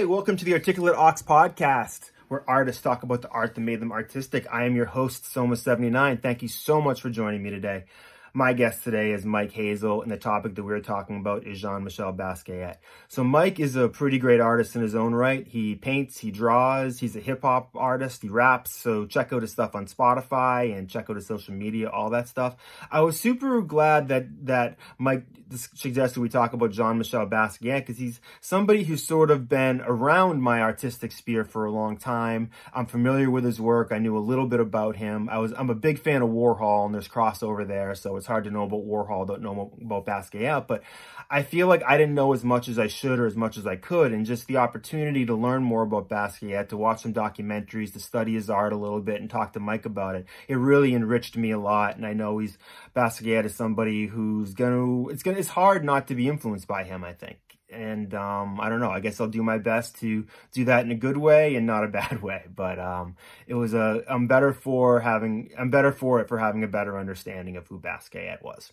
[0.00, 3.80] Hey, welcome to the Articulate Ox podcast, where artists talk about the art that made
[3.80, 4.46] them artistic.
[4.50, 6.22] I am your host, Soma79.
[6.22, 7.84] Thank you so much for joining me today.
[8.32, 11.82] My guest today is Mike Hazel, and the topic that we're talking about is Jean
[11.82, 12.76] Michel Basquiat.
[13.08, 15.44] So, Mike is a pretty great artist in his own right.
[15.44, 18.72] He paints, he draws, he's a hip hop artist, he raps.
[18.72, 22.28] So, check out his stuff on Spotify and check out his social media, all that
[22.28, 22.54] stuff.
[22.88, 25.24] I was super glad that that Mike
[25.56, 30.40] suggested we talk about Jean Michel Basquiat because he's somebody who's sort of been around
[30.40, 32.50] my artistic sphere for a long time.
[32.72, 33.90] I'm familiar with his work.
[33.90, 35.28] I knew a little bit about him.
[35.28, 37.94] I was I'm a big fan of Warhol, and there's crossover there.
[37.96, 40.82] So it's hard to know about Warhol, don't know about Basquiat, but
[41.28, 43.66] I feel like I didn't know as much as I should or as much as
[43.66, 44.12] I could.
[44.12, 48.34] And just the opportunity to learn more about Basquiat, to watch some documentaries, to study
[48.34, 51.50] his art a little bit and talk to Mike about it, it really enriched me
[51.50, 51.96] a lot.
[51.96, 52.58] And I know he's,
[52.94, 57.02] Basquiat is somebody who's gonna, it's gonna, it's hard not to be influenced by him,
[57.02, 58.90] I think and um, I don't know.
[58.90, 61.84] I guess I'll do my best to do that in a good way and not
[61.84, 62.44] a bad way.
[62.54, 66.64] But um, it was a I'm better for having I'm better for it for having
[66.64, 68.72] a better understanding of who Basquiat was.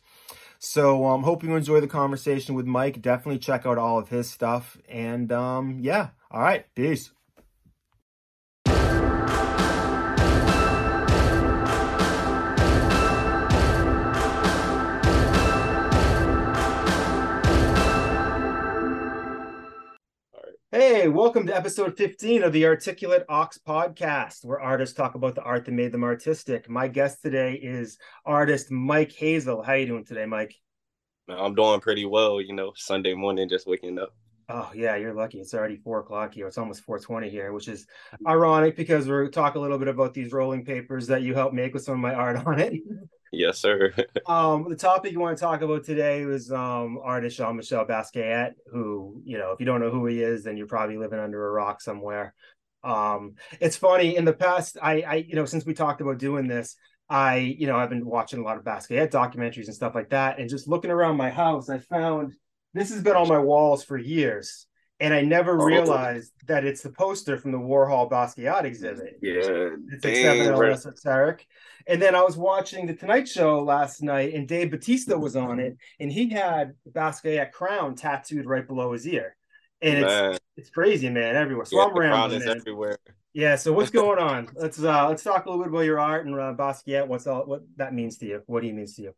[0.60, 3.02] So um, hope you enjoy the conversation with Mike.
[3.02, 4.78] Definitely check out all of his stuff.
[4.90, 7.12] And um, yeah, all right, peace.
[20.70, 25.42] Hey, welcome to episode 15 of the Articulate Ox podcast, where artists talk about the
[25.42, 26.70] art that made them artistic.
[26.70, 29.64] My guest today is artist Mike Hazel.
[29.64, 30.54] How are you doing today, Mike?
[31.30, 34.14] I'm doing pretty well, you know, Sunday morning, just waking up.
[34.50, 35.40] Oh yeah, you're lucky.
[35.40, 36.48] It's already four o'clock here.
[36.48, 37.88] It's almost 4:20 here, which is
[38.28, 41.74] ironic because we're talking a little bit about these rolling papers that you helped make
[41.74, 42.74] with some of my art on it.
[43.32, 43.94] Yes, sir.
[44.26, 48.54] um, the topic you want to talk about today was um, artist Jean Michel Basquiat,
[48.72, 51.48] who, you know, if you don't know who he is, then you're probably living under
[51.48, 52.34] a rock somewhere.
[52.84, 56.48] Um, it's funny in the past, I, I, you know, since we talked about doing
[56.48, 56.76] this,
[57.10, 60.40] I, you know, I've been watching a lot of Basquiat documentaries and stuff like that,
[60.40, 62.34] and just looking around my house, I found
[62.74, 64.67] this has been on my walls for years
[65.00, 69.20] and I never oh, realized that it's the poster from the Warhol Basquiat exhibit.
[69.22, 71.46] Yeah, it's like seven LS esoteric.
[71.86, 75.60] And then I was watching the Tonight Show last night, and Dave Batista was on
[75.60, 79.36] it, and he had Basquiat crown tattooed right below his ear,
[79.82, 80.32] and man.
[80.32, 81.66] it's it's crazy, man, everywhere.
[81.66, 82.42] So yeah, I'm rambling.
[82.44, 82.98] everywhere.
[83.34, 83.56] Yeah.
[83.56, 84.50] So what's going on?
[84.56, 87.08] let's uh let's talk a little bit about your art and uh, Basquiat.
[87.08, 88.42] What's all what that means to you?
[88.48, 89.14] What he means to you?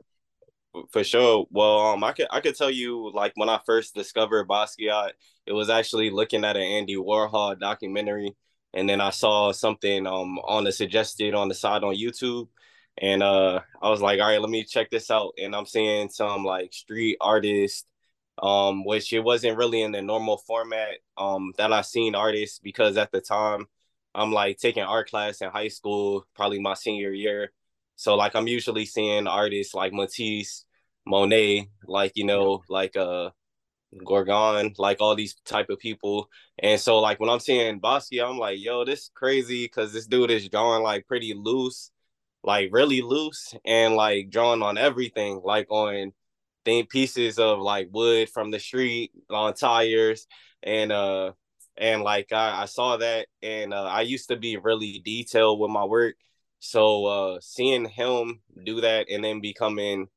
[0.92, 1.48] For sure.
[1.50, 5.12] Well, um, I could I could tell you like when I first discovered Basquiat,
[5.48, 8.36] it was actually looking at an Andy Warhol documentary,
[8.74, 12.50] and then I saw something um on the suggested on the side on YouTube,
[12.98, 16.08] and uh I was like, all right, let me check this out, and I'm seeing
[16.10, 17.88] some like street artists,
[18.42, 22.96] um, which it wasn't really in the normal format um that I seen artists because
[22.98, 23.66] at the time
[24.14, 27.52] I'm like taking art class in high school, probably my senior year
[28.00, 30.66] so like I'm usually seeing artists like Matisse,
[31.06, 33.32] Monet, like you know, like uh
[34.06, 36.30] Gauguin, like all these type of people.
[36.60, 40.08] And so like when I'm seeing Basquiat, I'm like, yo, this is crazy because this
[40.08, 41.92] dude is drawing like pretty loose,
[42.42, 46.14] like really loose, and like drawing on everything, like on
[46.64, 50.26] thin pieces of like wood from the street on tires.
[50.64, 51.34] And uh
[51.76, 55.72] and like I, I saw that and uh, I used to be really detailed with
[55.72, 56.16] my work
[56.60, 60.08] so uh seeing him do that and then becoming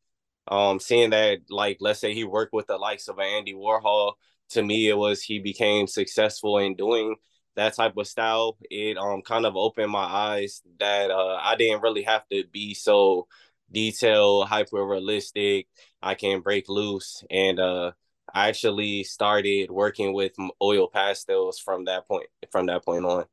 [0.49, 4.15] um seeing that like let's say he worked with the likes of Andy Warhol,
[4.51, 7.17] to me it was he became successful in doing
[7.57, 8.57] that type of style.
[8.71, 12.75] It um kind of opened my eyes that uh I didn't really have to be
[12.75, 13.29] so
[13.71, 15.69] detailed, hyper realistic.
[16.03, 17.93] I can break loose and uh
[18.35, 20.33] I actually started working with
[20.63, 23.25] oil pastels from that point from that point on.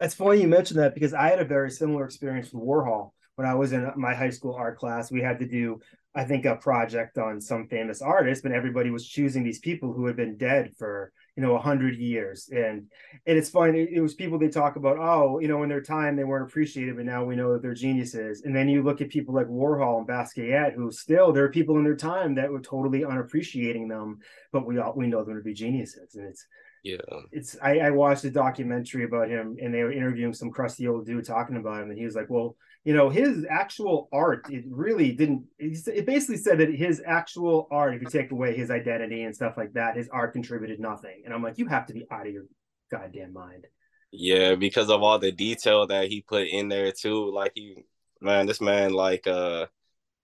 [0.00, 3.46] It's funny you mentioned that because I had a very similar experience with Warhol when
[3.46, 5.10] I was in my high school art class.
[5.10, 5.80] We had to do,
[6.14, 10.06] I think, a project on some famous artist, but everybody was choosing these people who
[10.06, 12.86] had been dead for you know a hundred years, and
[13.26, 13.80] and it's funny.
[13.80, 14.98] It, it was people they talk about.
[14.98, 17.74] Oh, you know, in their time they weren't appreciated, but now we know that they're
[17.74, 18.42] geniuses.
[18.42, 21.76] And then you look at people like Warhol and Basquiat, who still there are people
[21.76, 24.20] in their time that were totally unappreciating them,
[24.52, 26.46] but we all we know them to be geniuses, and it's
[26.84, 26.98] yeah.
[27.32, 31.06] It's I, I watched a documentary about him and they were interviewing some crusty old
[31.06, 34.64] dude talking about him and he was like, Well, you know, his actual art, it
[34.68, 39.22] really didn't it basically said that his actual art, if you take away his identity
[39.22, 41.22] and stuff like that, his art contributed nothing.
[41.24, 42.44] And I'm like, you have to be out of your
[42.90, 43.66] goddamn mind.
[44.12, 47.32] Yeah, because of all the detail that he put in there too.
[47.32, 47.82] Like he
[48.20, 49.66] man, this man like uh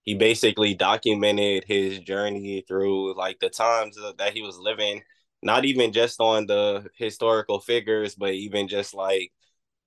[0.03, 5.03] he basically documented his journey through like the times that he was living
[5.43, 9.33] not even just on the historical figures, but even just like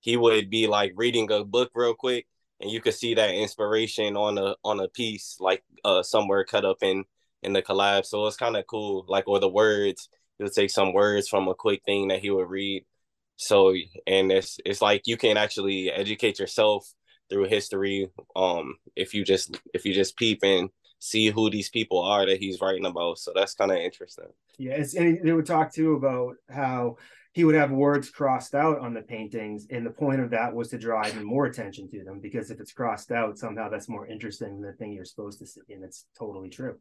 [0.00, 2.26] he would be like reading a book real quick
[2.60, 6.64] and you could see that inspiration on a on a piece like uh somewhere cut
[6.64, 7.04] up in
[7.42, 8.04] in the collab.
[8.06, 9.04] So it's kind of cool.
[9.08, 10.08] Like or the words,
[10.38, 12.84] he would take some words from a quick thing that he would read.
[13.36, 13.74] So
[14.06, 16.92] and it's it's like you can actually educate yourself
[17.30, 20.68] through history um if you just if you just peep and
[21.04, 23.18] see who these people are that he's writing about.
[23.18, 24.28] So that's kind of interesting.
[24.58, 26.96] Yeah, and they would talk too about how
[27.34, 30.68] he would have words crossed out on the paintings, and the point of that was
[30.68, 34.06] to draw even more attention to them because if it's crossed out, somehow that's more
[34.06, 36.78] interesting than the thing you're supposed to see, and it's totally true.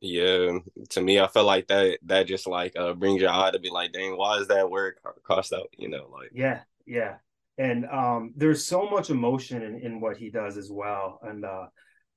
[0.00, 0.58] Yeah,
[0.90, 3.70] to me, I feel like that that just like uh brings your eye to be
[3.70, 5.70] like, dang, why is that word crossed out?
[5.76, 7.16] You know, like yeah, yeah,
[7.56, 11.66] and um, there's so much emotion in, in what he does as well, and uh,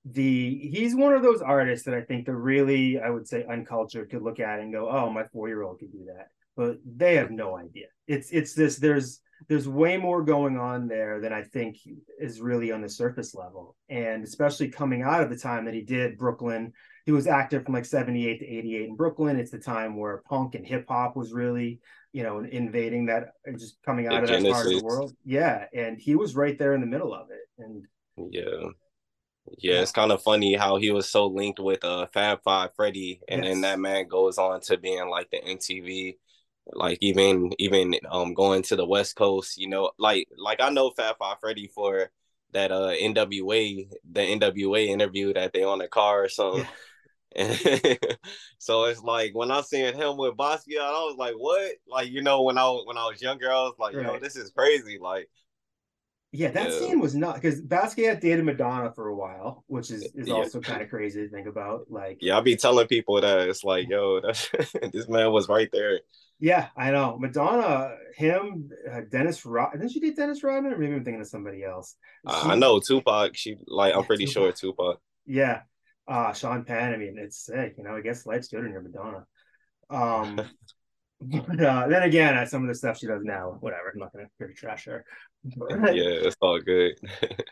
[0.05, 4.09] the he's one of those artists that I think the really I would say uncultured
[4.09, 7.15] could look at and go, oh, my four year old could do that, but they
[7.15, 7.87] have no idea.
[8.07, 11.77] It's it's this there's there's way more going on there than I think
[12.19, 15.81] is really on the surface level, and especially coming out of the time that he
[15.81, 16.73] did Brooklyn.
[17.05, 19.39] He was active from like 78 to 88 in Brooklyn.
[19.39, 21.79] It's the time where punk and hip hop was really,
[22.13, 25.11] you know, invading that just coming out the of that part of the world.
[25.25, 25.65] Yeah.
[25.73, 27.41] And he was right there in the middle of it.
[27.57, 27.85] And
[28.31, 28.69] yeah
[29.57, 33.21] yeah, it's kind of funny how he was so linked with uh Fab Five Freddy,
[33.27, 33.53] and yes.
[33.53, 36.17] then that man goes on to being like the MTV,
[36.73, 40.91] like even even um going to the West Coast, you know, like like I know
[40.91, 42.09] Fab Five Freddy for
[42.53, 46.61] that uh NWA the NWA interview that they on the car or something.
[46.61, 46.67] Yeah.
[48.57, 52.21] so it's like when I seen him with Basquiat, I was like, "What?" Like you
[52.21, 54.05] know, when I when I was younger, I was like, right.
[54.05, 55.29] "Yo, this is crazy!" Like
[56.33, 56.79] yeah, that yeah.
[56.79, 60.35] scene was not because Basquiat dated Madonna for a while, which is is yeah.
[60.35, 61.87] also kind of crazy to think about.
[61.89, 65.99] Like, yeah, I'll be telling people that it's like, yo, this man was right there.
[66.39, 69.73] Yeah, I know Madonna, him, uh, Dennis Rod.
[69.73, 71.97] Didn't she date Dennis Rodman, or maybe I'm thinking of somebody else?
[72.27, 73.35] She, uh, I know Tupac.
[73.35, 74.57] She like, I'm pretty Tupac.
[74.57, 75.01] sure Tupac.
[75.25, 75.61] Yeah,
[76.07, 76.93] uh, Sean Penn.
[76.93, 77.75] I mean, it's sick.
[77.77, 79.25] You know, I guess life's good when you're Madonna.
[79.89, 80.41] Um,
[81.47, 83.91] but uh, then again, uh, some of the stuff she does now, whatever.
[83.93, 85.05] I'm not gonna trash her.
[85.69, 86.93] yeah, it's all good.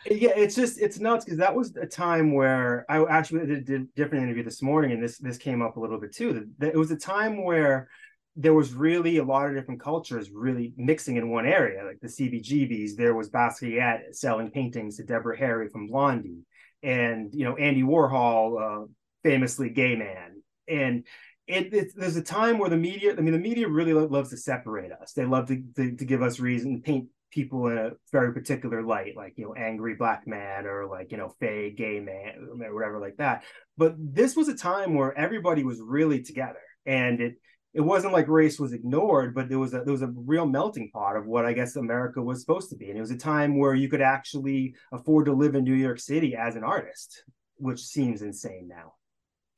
[0.10, 3.80] yeah, it's just it's nuts because that was a time where I actually did, a
[3.96, 6.34] different interview this morning, and this this came up a little bit too.
[6.34, 7.90] That, that it was a time where
[8.36, 12.08] there was really a lot of different cultures really mixing in one area, like the
[12.08, 12.96] CBGBs.
[12.96, 16.44] There was Basquiat selling paintings to Deborah Harry from Blondie,
[16.82, 18.88] and you know Andy Warhol, uh,
[19.24, 21.06] famously gay man, and
[21.50, 24.38] it, it, there's a time where the media, I mean, the media really loves to
[24.38, 25.14] separate us.
[25.14, 28.84] They love to, to, to give us reason, to paint people in a very particular
[28.84, 32.74] light, like you know, angry black man or like you know, fey gay man or
[32.76, 33.44] whatever like that.
[33.78, 37.36] But this was a time where everybody was really together, and it
[37.74, 40.92] it wasn't like race was ignored, but there was a there was a real melting
[40.92, 43.58] pot of what I guess America was supposed to be, and it was a time
[43.58, 47.24] where you could actually afford to live in New York City as an artist,
[47.56, 48.94] which seems insane now.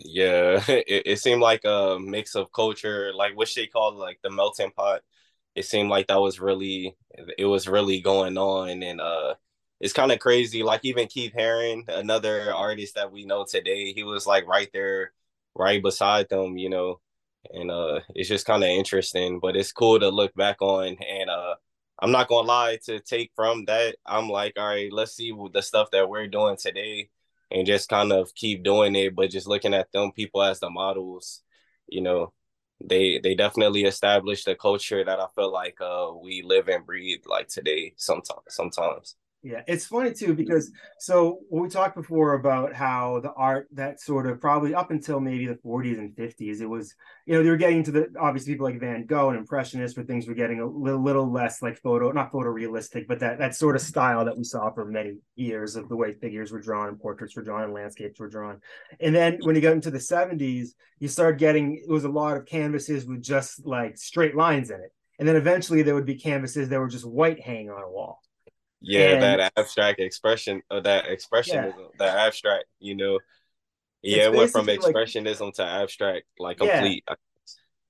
[0.03, 4.29] Yeah, it, it seemed like a mix of culture, like what they call like the
[4.29, 5.01] melting pot.
[5.55, 6.95] It seemed like that was really
[7.37, 9.35] it was really going on and uh
[9.81, 14.03] it's kind of crazy like even keith haring another artist that we know today he
[14.03, 15.13] was like right there
[15.55, 16.99] right beside them you know
[17.53, 21.29] and uh it's just kind of interesting but it's cool to look back on and
[21.29, 21.55] uh
[22.01, 25.61] i'm not gonna lie to take from that i'm like all right let's see the
[25.61, 27.09] stuff that we're doing today
[27.51, 30.69] and just kind of keep doing it but just looking at them people as the
[30.69, 31.41] models
[31.87, 32.33] you know
[32.83, 37.21] they they definitely established a culture that I feel like uh we live and breathe
[37.27, 39.15] like today sometimes sometimes.
[39.43, 44.27] Yeah, it's funny too because so we talked before about how the art that sort
[44.27, 46.93] of probably up until maybe the 40s and 50s, it was
[47.25, 50.05] you know they were getting to the obviously people like Van Gogh and Impressionists where
[50.05, 53.75] things were getting a little, little less like photo, not photorealistic, but that that sort
[53.75, 56.99] of style that we saw for many years of the way figures were drawn and
[56.99, 58.61] portraits were drawn and landscapes were drawn.
[58.99, 62.37] And then when you got into the 70s, you start getting it was a lot
[62.37, 64.93] of canvases with just like straight lines in it.
[65.17, 68.19] And then eventually there would be canvases that were just white hanging on a wall
[68.81, 71.85] yeah and, that abstract expression of that expressionism yeah.
[71.99, 73.19] that abstract you know
[74.01, 77.15] yeah it went from expressionism like, to abstract like complete yeah.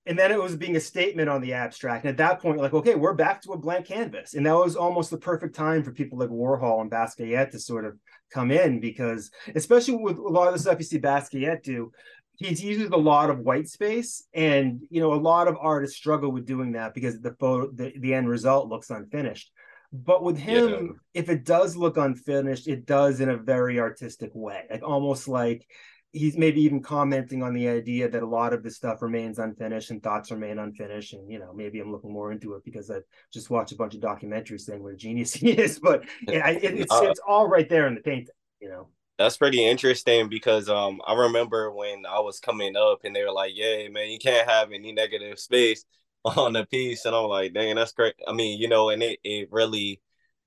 [0.05, 2.73] and then it was being a statement on the abstract and at that point like
[2.73, 5.91] okay we're back to a blank canvas and that was almost the perfect time for
[5.91, 7.97] people like warhol and basquiat to sort of
[8.31, 11.91] come in because especially with a lot of the stuff you see basquiat do
[12.35, 16.31] he uses a lot of white space and you know a lot of artists struggle
[16.31, 19.51] with doing that because the photo the, the end result looks unfinished
[19.93, 21.21] but with him, yeah.
[21.21, 25.67] if it does look unfinished, it does in a very artistic way, like almost like
[26.13, 29.91] he's maybe even commenting on the idea that a lot of this stuff remains unfinished
[29.91, 31.13] and thoughts remain unfinished.
[31.13, 33.95] And you know maybe i'm looking more into it because I've just watched a bunch
[33.95, 35.79] of documentaries saying what a genius he is.
[35.79, 38.87] But it, it, it's uh, it's all right there in the painting you know?
[39.17, 43.31] That's pretty interesting because um i remember when i was coming up and they were
[43.31, 45.85] like yeah man you can't have any negative space
[46.37, 49.19] on the piece and i'm like dang that's great i mean you know and it,
[49.23, 50.01] it really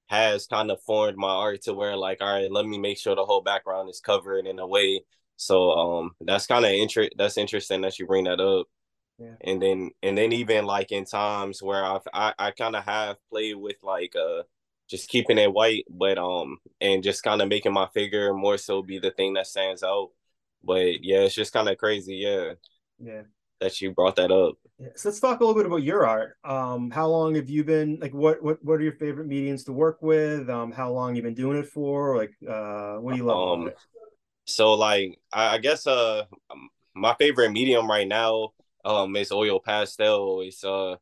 [0.08, 3.16] has kind of formed my art to where like all right let me make sure
[3.16, 5.02] the whole background is covered in a way
[5.36, 8.66] so um that's kind of inter- that's interesting that you bring that up.
[9.18, 9.34] Yeah.
[9.42, 13.16] And then and then even like in times where I've I, I kind of have
[13.30, 14.42] played with like uh
[14.88, 18.82] just keeping it white, but um and just kind of making my figure more so
[18.82, 20.10] be the thing that stands out.
[20.62, 22.54] But yeah, it's just kind of crazy, yeah.
[22.98, 23.22] Yeah.
[23.64, 24.56] That you brought that up.
[24.94, 26.36] So let's talk a little bit about your art.
[26.44, 29.72] Um, how long have you been like what what what are your favorite mediums to
[29.72, 30.50] work with?
[30.50, 32.14] Um, how long you been doing it for?
[32.14, 33.58] Like uh what do you love?
[33.60, 33.70] Um,
[34.44, 36.24] so like I, I guess uh
[36.94, 38.52] my favorite medium right now
[38.84, 40.42] um is oil pastel.
[40.42, 40.96] It's uh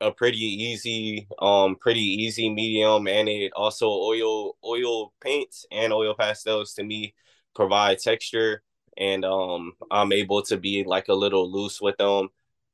[0.00, 6.14] a pretty easy um pretty easy medium and it also oil oil paints and oil
[6.16, 7.14] pastels to me
[7.56, 8.62] provide texture
[8.96, 12.28] and um I'm able to be like a little loose with them.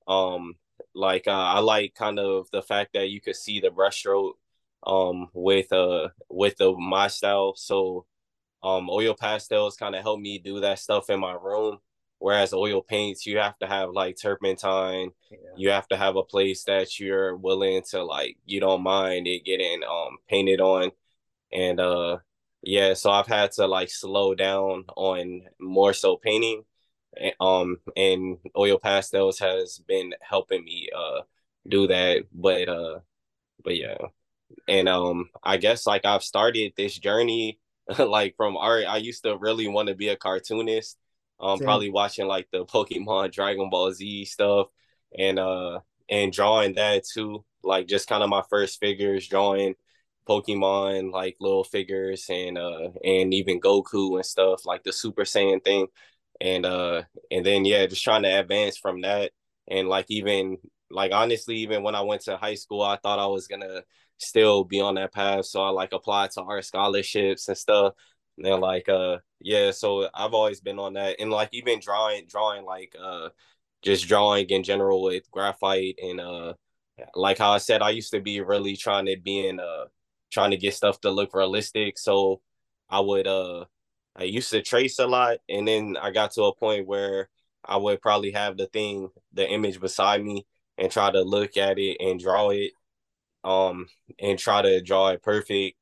[0.07, 0.57] Um
[0.95, 4.33] like uh, I like kind of the fact that you could see the brushstroke
[4.87, 7.55] um with uh with the my style.
[7.57, 8.07] So
[8.63, 11.79] um, oil pastels kind of help me do that stuff in my room.
[12.19, 15.13] Whereas oil paints, you have to have like turpentine.
[15.31, 15.39] Yeah.
[15.57, 19.45] You have to have a place that you're willing to like, you don't mind it
[19.45, 20.93] getting um painted on.
[21.53, 22.19] And uh
[22.63, 26.65] yeah, so I've had to like slow down on more so painting.
[27.41, 31.23] Um and oil pastels has been helping me uh
[31.69, 32.25] do that.
[32.33, 33.01] But uh
[33.65, 33.99] but yeah.
[34.69, 37.59] And um I guess like I've started this journey
[37.99, 38.85] like from art.
[38.87, 40.99] I used to really want to be a cartoonist.
[41.41, 41.67] Um, Same.
[41.67, 44.69] probably watching like the Pokemon, Dragon Ball Z stuff,
[45.17, 47.45] and uh, and drawing that too.
[47.63, 49.75] Like just kind of my first figures, drawing
[50.31, 55.65] Pokemon, like little figures, and uh, and even Goku and stuff, like the Super Saiyan
[55.65, 55.89] thing,
[56.41, 59.33] and uh, and then yeah, just trying to advance from that,
[59.69, 60.59] and like even
[60.91, 63.83] like honestly, even when I went to high school, I thought I was gonna
[64.19, 65.47] still be on that path.
[65.47, 67.95] So I like applied to art scholarships and stuff.
[68.37, 71.17] And then like uh yeah, so I've always been on that.
[71.21, 73.31] And like even drawing drawing like uh
[73.83, 76.55] just drawing in general with graphite and uh
[77.15, 79.87] like how I said I used to be really trying to be in uh
[80.31, 81.99] trying to get stuff to look realistic.
[81.99, 82.41] So
[82.89, 83.65] I would uh
[84.17, 87.29] I used to trace a lot and then I got to a point where
[87.65, 90.47] I would probably have the thing, the image beside me
[90.79, 92.73] and try to look at it and draw it
[93.45, 93.87] um
[94.19, 95.77] and try to draw it perfect.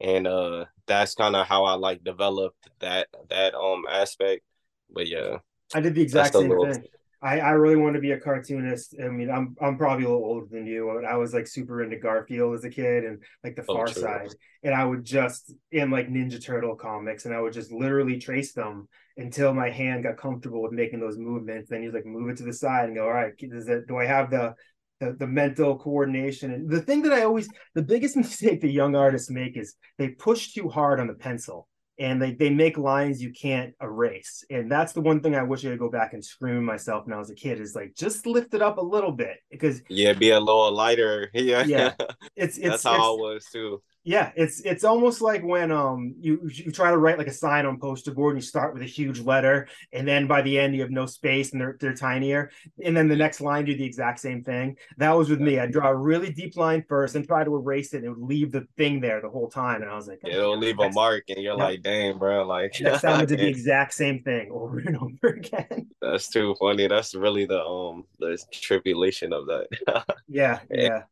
[0.00, 4.42] And uh that's kind of how I like developed that that um aspect.
[4.90, 5.38] But yeah
[5.74, 6.72] I did the exact same little...
[6.72, 6.84] thing
[7.22, 8.94] I, I really wanted to be a cartoonist.
[9.02, 10.90] I mean, I'm I'm probably a little older than you.
[11.04, 14.34] I was like super into Garfield as a kid and like the oh, Far Side,
[14.62, 18.52] and I would just in like Ninja Turtle comics, and I would just literally trace
[18.52, 21.70] them until my hand got comfortable with making those movements.
[21.70, 23.88] Then you like move it to the side and go, all right, does it?
[23.88, 24.54] Do I have the
[25.00, 28.96] the, the mental coordination and the thing that i always the biggest mistake that young
[28.96, 33.22] artists make is they push too hard on the pencil and they, they make lines
[33.22, 34.44] you can't erase.
[34.50, 37.14] And that's the one thing i wish i could go back and scream myself when
[37.14, 40.12] i was a kid is like just lift it up a little bit because yeah
[40.12, 41.30] be a little lighter.
[41.34, 41.64] Yeah.
[41.64, 41.94] Yeah.
[42.34, 46.14] It's, it's that's how it's, i was too yeah, it's it's almost like when um
[46.20, 48.84] you you try to write like a sign on poster board and you start with
[48.84, 51.92] a huge letter and then by the end you have no space and they're they're
[51.92, 52.52] tinier
[52.84, 54.76] and then the next line do the exact same thing.
[54.96, 55.58] That was with me.
[55.58, 58.28] I'd draw a really deep line first and try to erase it and it would
[58.28, 60.88] leave the thing there the whole time and I was like, yeah, it'll leave a
[60.92, 64.52] mark and you're like, damn, bro, like next time I did the exact same thing
[64.52, 65.88] over and over again.
[66.00, 66.86] That's too funny.
[66.86, 70.06] That's really the um the tribulation of that.
[70.28, 71.02] yeah, yeah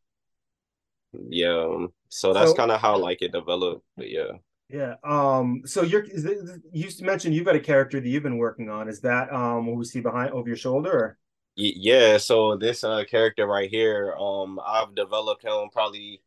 [1.29, 4.31] yeah um, so that's so, kind of how like it developed but yeah
[4.69, 6.05] yeah um so you're
[6.71, 9.75] you mentioned you've got a character that you've been working on is that um what
[9.75, 11.17] we see behind over your shoulder or?
[11.55, 16.21] yeah so this uh character right here um i've developed him probably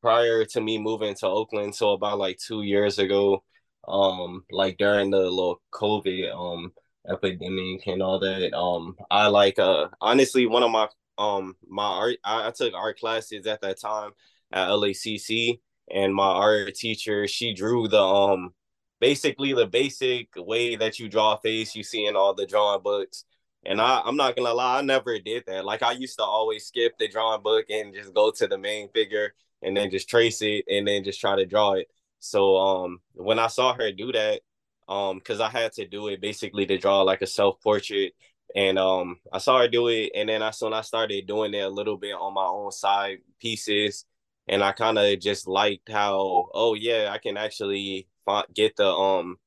[0.00, 3.42] prior to me moving to oakland so about like two years ago
[3.88, 6.72] um like during the little covid um
[7.10, 10.88] epidemic and all that um i like uh honestly one of my
[11.18, 14.12] um my art I, I, took art classes at that time
[14.54, 18.54] at LACC and my art teacher she drew the um
[19.00, 22.82] basically the basic way that you draw a face you see in all the drawing
[22.82, 23.24] books
[23.66, 25.64] and I, I'm not gonna lie, I never did that.
[25.64, 28.88] Like I used to always skip the drawing book and just go to the main
[28.90, 31.88] figure and then just trace it and then just try to draw it.
[32.18, 34.42] So um when I saw her do that,
[34.88, 38.12] um because I had to do it basically to draw like a self portrait.
[38.54, 41.60] And um I saw her do it and then I soon I started doing it
[41.60, 44.04] a little bit on my own side pieces
[44.48, 48.08] and I kind of just liked how oh yeah I can actually
[48.54, 49.38] get the um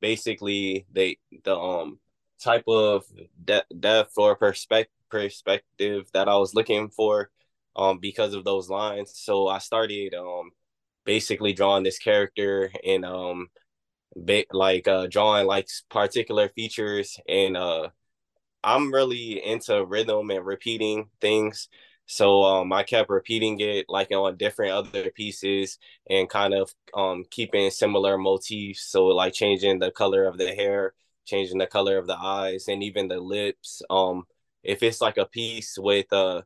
[0.00, 1.98] basically the the um
[2.42, 3.04] type of
[3.44, 7.30] de- depth or perspective perspective that I was looking for
[7.76, 9.12] um because of those lines.
[9.14, 10.50] So I started um
[11.04, 13.48] basically drawing this character and um
[14.16, 17.88] ba- like uh drawing like particular features and uh
[18.64, 21.68] I'm really into rhythm and repeating things
[22.06, 27.24] so um, I kept repeating it like on different other pieces and kind of um,
[27.30, 28.86] keeping similar motifs.
[28.86, 30.94] So like changing the color of the hair,
[31.24, 33.82] changing the color of the eyes, and even the lips.
[33.90, 34.24] Um,
[34.62, 36.42] if it's like a piece with uh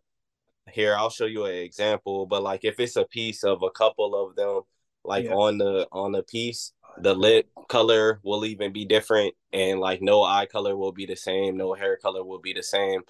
[0.72, 2.26] here, I'll show you an example.
[2.26, 4.62] But like if it's a piece of a couple of them,
[5.04, 5.32] like yeah.
[5.32, 10.22] on the on the piece, the lip color will even be different, and like no
[10.22, 13.02] eye color will be the same, no hair color will be the same,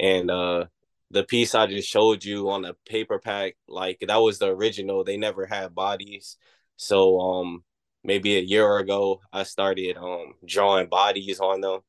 [0.00, 0.64] and uh
[1.10, 5.04] the piece I just showed you on the paper pack, like that was the original.
[5.04, 6.36] They never had bodies.
[6.76, 7.64] So um
[8.02, 11.80] maybe a year ago I started um drawing bodies on them.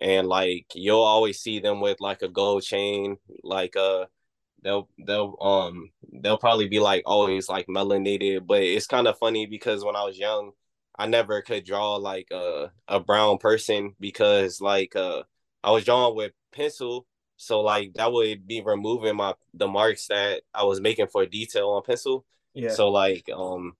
[0.00, 4.06] And like you'll always see them with like a gold chain, like uh
[4.62, 5.90] they'll they'll um
[6.22, 10.04] they'll probably be like always like melanated, but it's kind of funny because when I
[10.04, 10.52] was young,
[10.98, 15.22] I never could draw like a a brown person because like uh
[15.62, 17.06] I was drawing with pencil
[17.44, 21.70] so like that would be removing my the marks that I was making for detail
[21.70, 22.24] on pencil.
[22.54, 22.70] Yeah.
[22.70, 23.76] So like um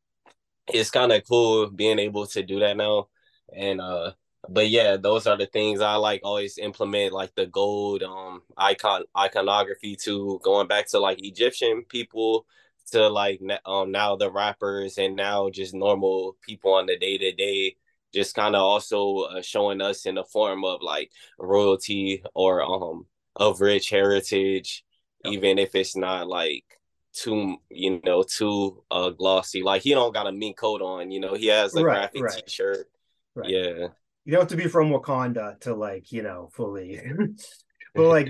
[0.72, 3.08] it's kind of cool being able to do that now.
[3.54, 4.12] And uh
[4.48, 9.04] but yeah, those are the things I like always implement like the gold um icon
[9.16, 12.46] iconography to going back to like Egyptian people
[12.92, 17.32] to like um now the rappers and now just normal people on the day to
[17.32, 17.76] day
[18.12, 23.06] just kind of also uh, showing us in the form of like royalty or um
[23.36, 24.84] of rich heritage,
[25.24, 26.64] even if it's not like
[27.14, 29.62] too you know too uh glossy.
[29.62, 31.34] Like he don't got a mink coat on, you know.
[31.34, 32.42] He has a right, graphic right.
[32.46, 32.88] t-shirt.
[33.34, 33.48] Right.
[33.48, 33.88] Yeah.
[34.24, 37.00] You don't have to be from Wakanda to like you know fully,
[37.94, 38.28] but like.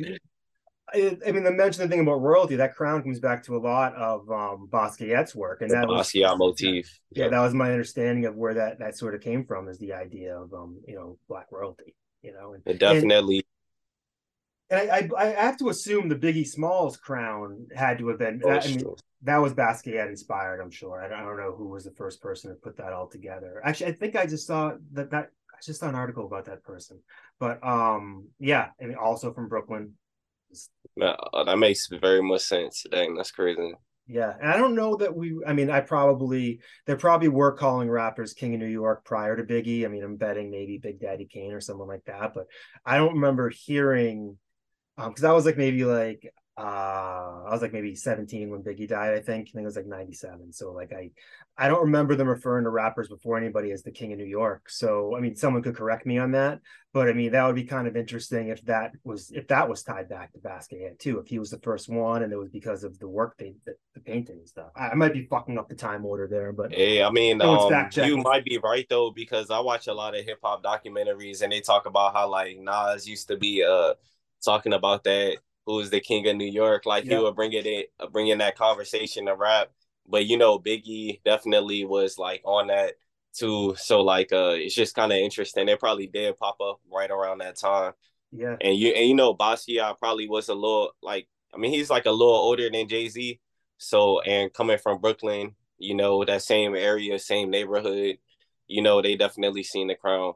[0.93, 3.59] I, I mean, the mention the thing about royalty, that crown comes back to a
[3.59, 7.01] lot of um, Basquiat's work, and the that Basquiat was, motif.
[7.11, 9.95] Yeah, that was my understanding of where that that sort of came from, is the
[9.95, 11.97] idea of um, you know, black royalty.
[12.23, 13.45] You know, and, it definitely and,
[14.71, 18.41] and I, I, I have to assume the Biggie Smalls crown had to have been.
[18.45, 18.83] Oh, I mean,
[19.23, 20.61] that was Basquiat inspired.
[20.61, 21.03] I'm sure.
[21.03, 23.61] I don't, I don't know who was the first person to put that all together.
[23.65, 26.63] Actually, I think I just saw that that I just saw an article about that
[26.63, 27.01] person.
[27.39, 29.95] But um, yeah, I mean, also from Brooklyn.
[30.97, 32.85] No, that makes very much sense.
[32.91, 33.73] Dang, that's crazy.
[34.07, 35.41] Yeah, and I don't know that we.
[35.47, 39.43] I mean, I probably there probably were calling rappers King of New York prior to
[39.43, 39.85] Biggie.
[39.85, 42.47] I mean, I'm betting maybe Big Daddy Kane or someone like that, but
[42.85, 44.37] I don't remember hearing
[44.99, 48.89] um because I was like maybe like uh I was like maybe 17 when Biggie
[48.89, 49.49] died, I think.
[49.49, 50.53] I think it was like 97.
[50.53, 51.11] So like I
[51.59, 54.71] I don't remember them referring to rappers before anybody as the king of New York.
[54.71, 56.61] So I mean someone could correct me on that.
[56.93, 59.83] But I mean that would be kind of interesting if that was if that was
[59.83, 62.85] tied back to Basquiat too, if he was the first one and it was because
[62.85, 64.71] of the work they the, the painting and stuff.
[64.77, 67.91] I, I, might be fucking up the time order there, but hey, I mean um,
[67.97, 71.51] you might be right though, because I watch a lot of hip hop documentaries and
[71.53, 73.95] they talk about how like Nas used to be uh
[74.45, 76.87] talking about that who is the king of New York.
[76.87, 79.71] Like he would bring it in, uh, bring in that conversation to rap.
[80.07, 82.95] But you know, Biggie definitely was like on that
[83.33, 83.75] too.
[83.77, 85.69] So like, uh, it's just kind of interesting.
[85.69, 87.93] It probably did pop up right around that time.
[88.31, 88.57] Yeah.
[88.61, 92.07] And you and you know, Basquiat probably was a little like, I mean, he's like
[92.07, 93.41] a little older than Jay Z.
[93.79, 98.19] So and coming from Brooklyn, you know, that same area, same neighborhood,
[98.67, 100.35] you know, they definitely seen the crown.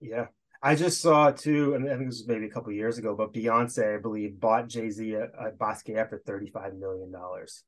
[0.00, 0.26] Yeah.
[0.66, 3.32] I just saw too, and I think this was maybe a couple years ago, but
[3.32, 7.62] Beyonce, I believe, bought Jay Z a, a Basquiat for thirty five million dollars.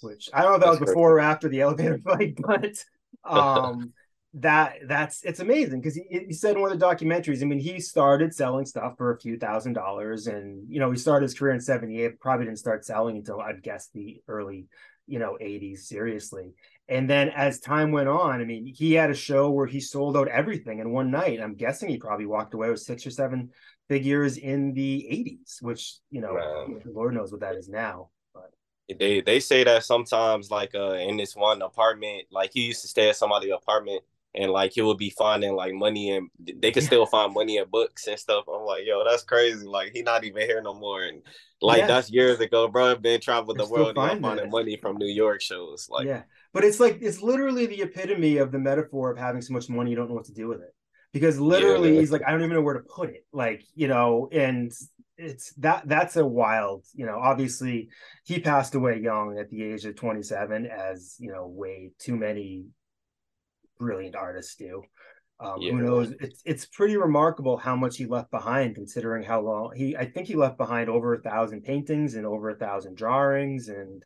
[0.00, 2.84] Which I don't know if that that's was before or after the elevator fight, but
[3.24, 3.92] um,
[4.34, 7.42] that that's it's amazing because he, he said in one of the documentaries.
[7.42, 10.98] I mean, he started selling stuff for a few thousand dollars, and you know, he
[10.98, 12.18] started his career in '78.
[12.18, 14.66] Probably didn't start selling until I'd guess the early
[15.06, 16.54] you know 80s seriously
[16.90, 20.16] and then as time went on, I mean, he had a show where he sold
[20.16, 21.40] out everything in one night.
[21.40, 23.50] I'm guessing he probably walked away with six or seven
[23.88, 26.66] figures in the 80s, which, you know, wow.
[26.84, 28.10] Lord knows what that is now.
[28.34, 28.50] But
[28.98, 32.88] they they say that sometimes like uh in this one apartment, like he used to
[32.88, 34.02] stay at somebody's apartment
[34.34, 37.66] and like he would be finding like money and they could still find money in
[37.70, 38.46] books and stuff.
[38.52, 39.64] I'm like, yo, that's crazy.
[39.64, 41.04] Like he not even here no more.
[41.04, 41.22] And
[41.62, 41.86] like yeah.
[41.86, 42.90] that's years ago, bro.
[42.90, 45.88] I've been traveling the world and finding money from New York shows.
[45.88, 46.22] Like yeah.
[46.52, 49.90] But it's like it's literally the epitome of the metaphor of having so much money
[49.90, 50.74] you don't know what to do with it
[51.12, 52.00] because literally yeah.
[52.00, 54.72] he's like i don't even know where to put it like you know and
[55.16, 57.88] it's that that's a wild you know obviously
[58.24, 62.64] he passed away young at the age of 27 as you know way too many
[63.78, 64.82] brilliant artists do
[65.40, 65.72] um, yeah.
[65.72, 69.96] who knows it's it's pretty remarkable how much he left behind considering how long he
[69.96, 74.02] i think he left behind over a thousand paintings and over a thousand drawings and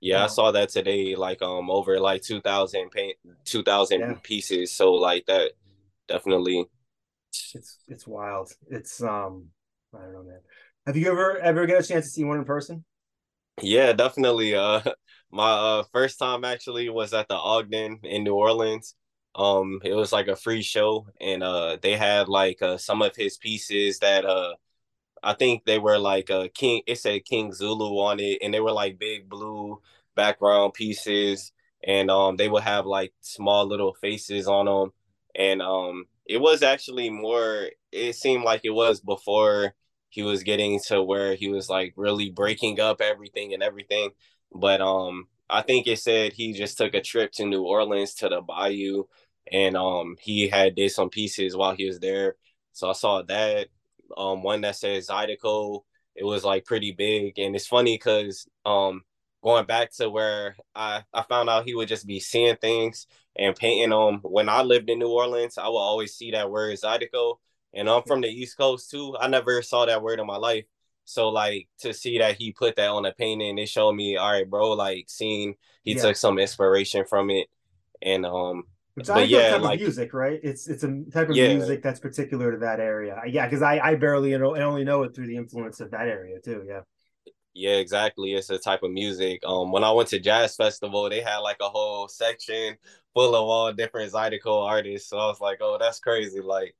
[0.00, 4.14] yeah, I saw that today, like um over like two thousand paint two thousand yeah.
[4.22, 4.72] pieces.
[4.72, 5.52] So like that
[6.06, 6.66] definitely
[7.54, 8.50] it's it's wild.
[8.68, 9.48] It's um
[9.94, 10.40] I don't know, man.
[10.86, 12.84] Have you ever ever get a chance to see one in person?
[13.60, 14.54] Yeah, definitely.
[14.54, 14.82] Uh
[15.32, 18.94] my uh first time actually was at the Ogden in New Orleans.
[19.34, 23.16] Um it was like a free show and uh they had like uh some of
[23.16, 24.54] his pieces that uh
[25.22, 26.82] I think they were like a King.
[26.86, 29.80] It said King Zulu on it, and they were like big blue
[30.14, 31.52] background pieces,
[31.84, 34.92] and um, they would have like small little faces on them,
[35.34, 37.70] and um, it was actually more.
[37.92, 39.74] It seemed like it was before
[40.10, 44.10] he was getting to where he was like really breaking up everything and everything,
[44.52, 48.28] but um, I think it said he just took a trip to New Orleans to
[48.28, 49.04] the Bayou,
[49.50, 52.36] and um, he had did some pieces while he was there.
[52.72, 53.68] So I saw that
[54.16, 55.82] um one that says Zydeco.
[56.14, 59.02] It was like pretty big, and it's funny because um
[59.42, 63.54] going back to where I I found out he would just be seeing things and
[63.54, 64.20] painting them.
[64.22, 67.36] When I lived in New Orleans, I would always see that word Zydeco,
[67.74, 69.16] and I'm from the East Coast too.
[69.18, 70.64] I never saw that word in my life.
[71.04, 74.30] So like to see that he put that on a painting, it showed me, all
[74.30, 76.02] right, bro, like seeing he yeah.
[76.02, 77.48] took some inspiration from it.
[78.02, 78.64] And um
[79.00, 80.40] it's but yeah, type like, of music, right?
[80.42, 81.54] It's it's a type of yeah.
[81.54, 83.20] music that's particular to that area.
[83.26, 86.08] Yeah, because I I barely know I only know it through the influence of that
[86.08, 86.64] area too.
[86.66, 86.80] Yeah.
[87.54, 88.34] Yeah, exactly.
[88.34, 89.40] It's a type of music.
[89.44, 92.76] Um, when I went to jazz festival, they had like a whole section
[93.14, 95.08] full of all different Zydeco artists.
[95.08, 96.40] So I was like, oh, that's crazy.
[96.40, 96.76] Like,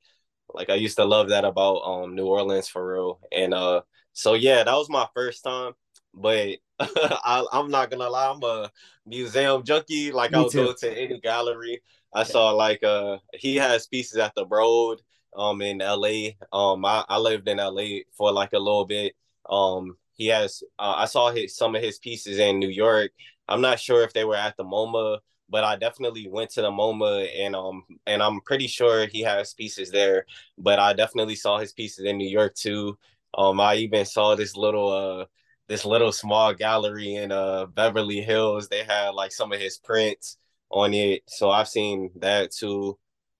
[0.53, 3.19] like I used to love that about um New Orleans for real.
[3.31, 3.81] And uh,
[4.13, 5.73] so yeah, that was my first time.
[6.13, 8.71] But I, am not gonna lie, I'm a
[9.05, 10.11] museum junkie.
[10.11, 10.65] Like Me I'll too.
[10.65, 11.81] go to any gallery.
[12.13, 15.01] I saw like uh he has pieces at the Broad
[15.35, 16.31] um in LA.
[16.51, 19.15] Um I, I lived in LA for like a little bit.
[19.49, 23.11] Um he has uh, I saw his some of his pieces in New York.
[23.47, 25.19] I'm not sure if they were at the MoMA,
[25.49, 29.53] but I definitely went to the MoMA and um and I'm pretty sure he has
[29.53, 30.25] pieces there.
[30.57, 32.97] But I definitely saw his pieces in New York too.
[33.37, 35.25] Um I even saw this little uh
[35.67, 38.67] this little small gallery in uh Beverly Hills.
[38.67, 40.37] They had like some of his prints
[40.71, 41.23] on it.
[41.27, 42.97] So I've seen that too.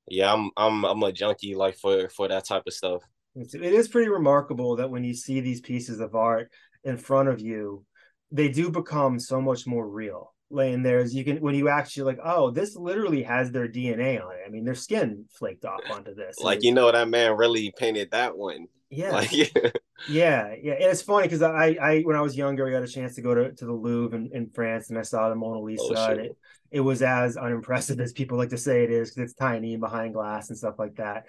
[0.08, 3.04] Yeah, I'm I'm I'm a junkie like for for that type of stuff.
[3.36, 6.52] It is pretty remarkable that when you see these pieces of art
[6.84, 7.86] in front of you,
[8.32, 10.34] they do become so much more real.
[10.52, 14.20] Laying there, as you can when you actually like, oh, this literally has their DNA
[14.24, 14.39] on it.
[14.48, 16.39] I mean, their skin flaked off onto this.
[16.39, 18.68] Like you know, that man really painted that one.
[18.89, 19.12] Yeah.
[19.12, 19.45] Like, yeah.
[20.08, 20.73] yeah, yeah.
[20.73, 23.21] And it's funny because I, I, when I was younger, I got a chance to
[23.21, 25.84] go to, to the Louvre in, in France and I saw the Mona Lisa.
[25.95, 26.38] Oh, and it,
[26.71, 29.82] it was as unimpressive as people like to say it is because it's tiny and
[29.82, 31.25] behind glass and stuff like that.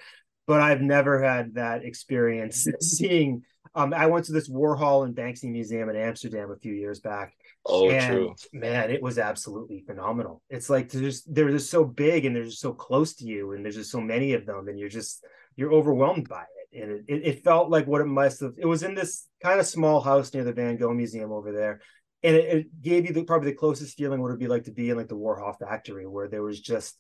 [0.46, 3.42] But I've never had that experience seeing.
[3.75, 7.35] Um, I went to this Warhol and Banksy museum in Amsterdam a few years back.
[7.64, 8.35] Oh, and, true.
[8.53, 10.42] Man, it was absolutely phenomenal.
[10.51, 13.53] It's like they're just they're just so big and they're just so close to you,
[13.53, 15.25] and there's just so many of them, and you're just
[15.57, 16.60] you're overwhelmed by it.
[16.73, 18.55] And it, it, felt like what it must have.
[18.57, 21.81] It was in this kind of small house near the Van Gogh Museum over there,
[22.23, 24.73] and it, it gave you the, probably the closest feeling what it'd be like to
[24.73, 26.99] be in like the Warhol factory where there was just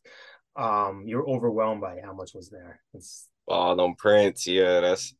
[0.56, 2.80] um you're overwhelmed by how much was there.
[2.94, 5.14] It's oh them prints, yeah, that's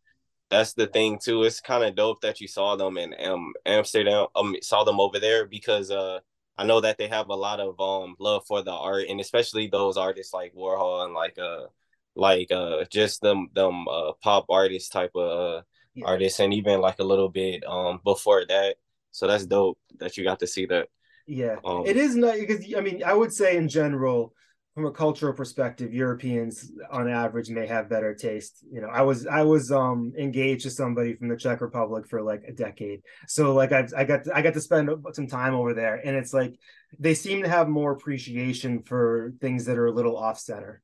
[0.50, 1.44] that's the thing too.
[1.44, 5.18] It's kind of dope that you saw them in um Amsterdam, um saw them over
[5.18, 6.20] there because uh
[6.58, 9.68] I know that they have a lot of um love for the art and especially
[9.68, 11.66] those artists like Warhol and like uh
[12.16, 15.62] like uh just them them uh pop artist type of uh,
[15.94, 16.06] yeah.
[16.06, 18.76] artists and even like a little bit um before that
[19.12, 20.88] so that's dope that you got to see that.
[21.26, 24.34] Yeah, um, it is not because I mean I would say in general,
[24.74, 28.64] from a cultural perspective, Europeans on average may have better taste.
[28.70, 32.22] You know, I was I was um engaged to somebody from the Czech Republic for
[32.22, 35.54] like a decade, so like I I got to, I got to spend some time
[35.54, 36.54] over there, and it's like
[36.98, 40.82] they seem to have more appreciation for things that are a little off center.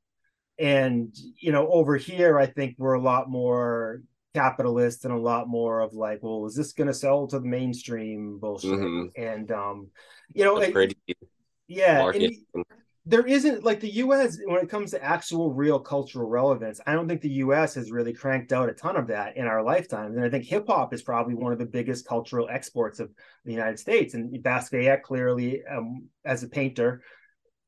[0.59, 4.03] And you know, over here, I think we're a lot more
[4.35, 7.47] capitalist and a lot more of like, well, is this going to sell to the
[7.47, 8.71] mainstream bullshit?
[8.71, 9.23] Mm-hmm.
[9.23, 9.89] And um,
[10.33, 10.95] you know, it,
[11.69, 12.11] yeah,
[13.09, 14.39] there isn't like the U.S.
[14.45, 16.81] when it comes to actual real cultural relevance.
[16.87, 17.75] I don't think the U.S.
[17.77, 20.67] has really cranked out a ton of that in our lifetimes, and I think hip
[20.67, 23.11] hop is probably one of the biggest cultural exports of
[23.45, 24.15] the United States.
[24.15, 27.03] And Basquiat clearly, um, as a painter,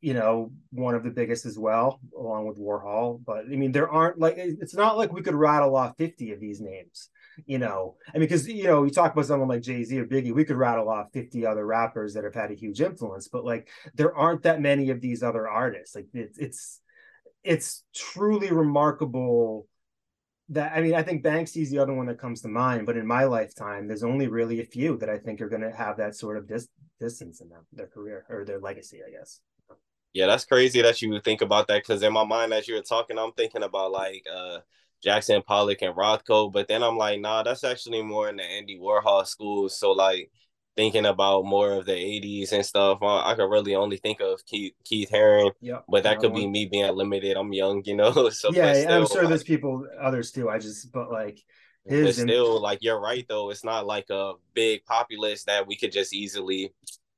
[0.01, 3.21] you know, one of the biggest as well, along with Warhol.
[3.25, 6.41] But I mean, there aren't like it's not like we could rattle off 50 of
[6.41, 7.09] these names,
[7.47, 7.97] you know.
[8.09, 10.57] I mean, because you know, you talk about someone like Jay-Z or Biggie, we could
[10.57, 14.43] rattle off 50 other rappers that have had a huge influence, but like there aren't
[14.43, 15.97] that many of these other artists.
[15.97, 16.81] Like it's it's
[17.43, 19.67] it's truly remarkable
[20.51, 23.07] that I mean, I think Banksy's the other one that comes to mind, but in
[23.07, 26.15] my lifetime, there's only really a few that I think are going to have that
[26.15, 26.69] sort of dis-
[27.01, 29.41] distance in them, their career or their legacy, I guess.
[30.19, 32.83] Yeah, that's crazy that you think about that because in my mind, as you were
[32.83, 34.59] talking, I'm thinking about like uh,
[35.01, 38.81] Jackson Pollock and Rothko, but then I'm like, nah, that's actually more in the Andy
[38.81, 39.69] Warhol school.
[39.69, 40.33] So like
[40.77, 44.45] thinking about more of the 80s and stuff, I, I could really only think of
[44.45, 45.53] Keith, Keith Haring.
[45.61, 47.37] Yeah, but that could be me being limited.
[47.37, 48.29] I'm young, you know.
[48.33, 50.51] So yeah, still, I'm sure like, there's people, others too.
[50.51, 51.39] I just, but like.
[51.85, 53.51] His but still, like you're right though.
[53.51, 56.75] It's not like a big populace that we could just easily,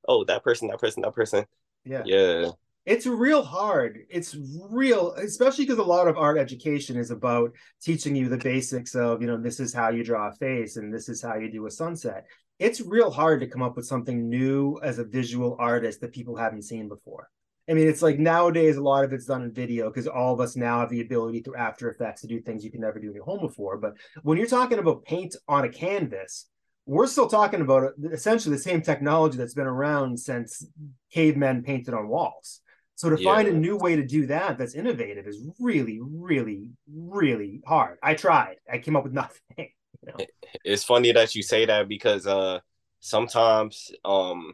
[0.06, 1.46] oh, that person, that person, that person.
[1.86, 2.02] Yeah.
[2.04, 2.50] Yeah
[2.86, 4.00] it's real hard.
[4.08, 4.36] It's
[4.70, 9.20] real especially because a lot of art education is about teaching you the basics of
[9.20, 11.66] you know this is how you draw a face and this is how you do
[11.66, 12.26] a sunset.
[12.58, 16.36] It's real hard to come up with something new as a visual artist that people
[16.36, 17.28] haven't seen before.
[17.68, 20.40] I mean it's like nowadays a lot of it's done in video because all of
[20.40, 23.08] us now have the ability through after effects to do things you can never do
[23.08, 23.76] in your home before.
[23.76, 26.46] But when you're talking about paint on a canvas
[26.86, 30.66] we're still talking about uh, essentially the same technology that's been around since
[31.12, 32.62] cavemen painted on walls
[33.00, 33.32] so to yeah.
[33.32, 37.96] find a new way to do that that's innovative is really, really, really hard.
[38.02, 38.56] I tried.
[38.70, 39.40] I came up with nothing.
[39.56, 39.66] You
[40.06, 40.26] know?
[40.66, 42.60] It's funny that you say that because uh
[43.00, 44.52] sometimes um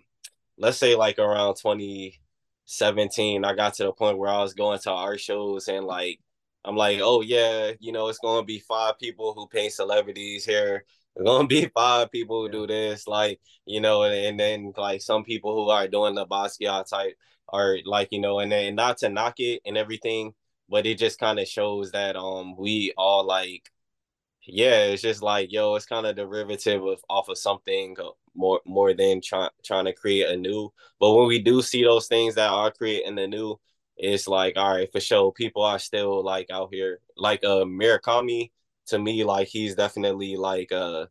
[0.59, 4.93] let's say like around 2017 I got to the point where I was going to
[4.93, 6.21] art shows and like
[6.65, 10.85] I'm like, oh yeah, you know, it's gonna be five people who paint celebrities here.
[11.17, 15.03] It's gonna be five people who do this, like, you know, and, and then like
[15.03, 17.17] some people who are doing the Basquiat type
[17.49, 20.33] are like you know and then not to knock it and everything
[20.69, 23.71] but it just kind of shows that um we all like
[24.47, 27.97] yeah it's just like yo it's kind of derivative of off of something
[28.37, 30.73] more more than trying trying to create a new.
[31.01, 33.59] But when we do see those things that are creating the new
[33.97, 37.01] it's like all right for sure people are still like out here.
[37.17, 38.53] Like uh Murakami
[38.89, 41.07] to me like he's definitely like uh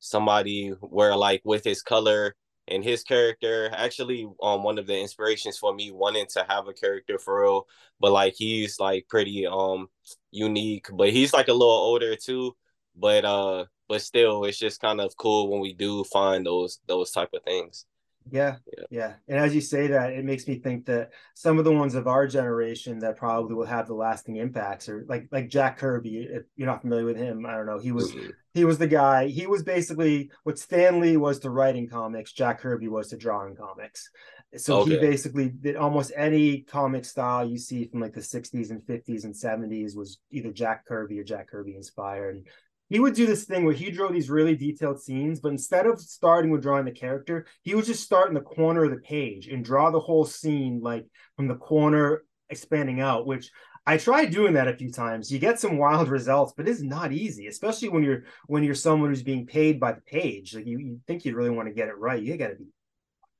[0.00, 2.34] somebody where like with his color
[2.68, 6.72] and his character actually um one of the inspirations for me wanting to have a
[6.72, 7.66] character for real
[8.00, 9.88] but like he's like pretty um
[10.30, 12.54] unique but he's like a little older too
[12.96, 17.10] but uh but still it's just kind of cool when we do find those those
[17.10, 17.86] type of things
[18.30, 19.12] yeah, yeah, yeah.
[19.28, 22.08] And as you say that, it makes me think that some of the ones of
[22.08, 26.28] our generation that probably will have the lasting impacts are like like Jack Kirby.
[26.30, 27.78] If you're not familiar with him, I don't know.
[27.78, 28.30] He was mm-hmm.
[28.56, 29.26] He was the guy.
[29.28, 32.32] He was basically what Stan Lee was to writing comics.
[32.32, 34.10] Jack Kirby was to drawing comics.
[34.56, 34.92] So okay.
[34.92, 39.24] he basically did almost any comic style you see from like the 60s and 50s
[39.24, 42.46] and 70s was either Jack Kirby or Jack Kirby inspired
[42.88, 46.00] he would do this thing where he drew these really detailed scenes, but instead of
[46.00, 49.48] starting with drawing the character, he would just start in the corner of the page
[49.48, 51.04] and draw the whole scene like
[51.36, 53.50] from the corner expanding out, which
[53.86, 55.30] I tried doing that a few times.
[55.30, 59.10] You get some wild results, but it's not easy, especially when you're when you're someone
[59.10, 60.54] who's being paid by the page.
[60.54, 62.22] Like you, you think you'd really want to get it right.
[62.22, 62.66] You got to be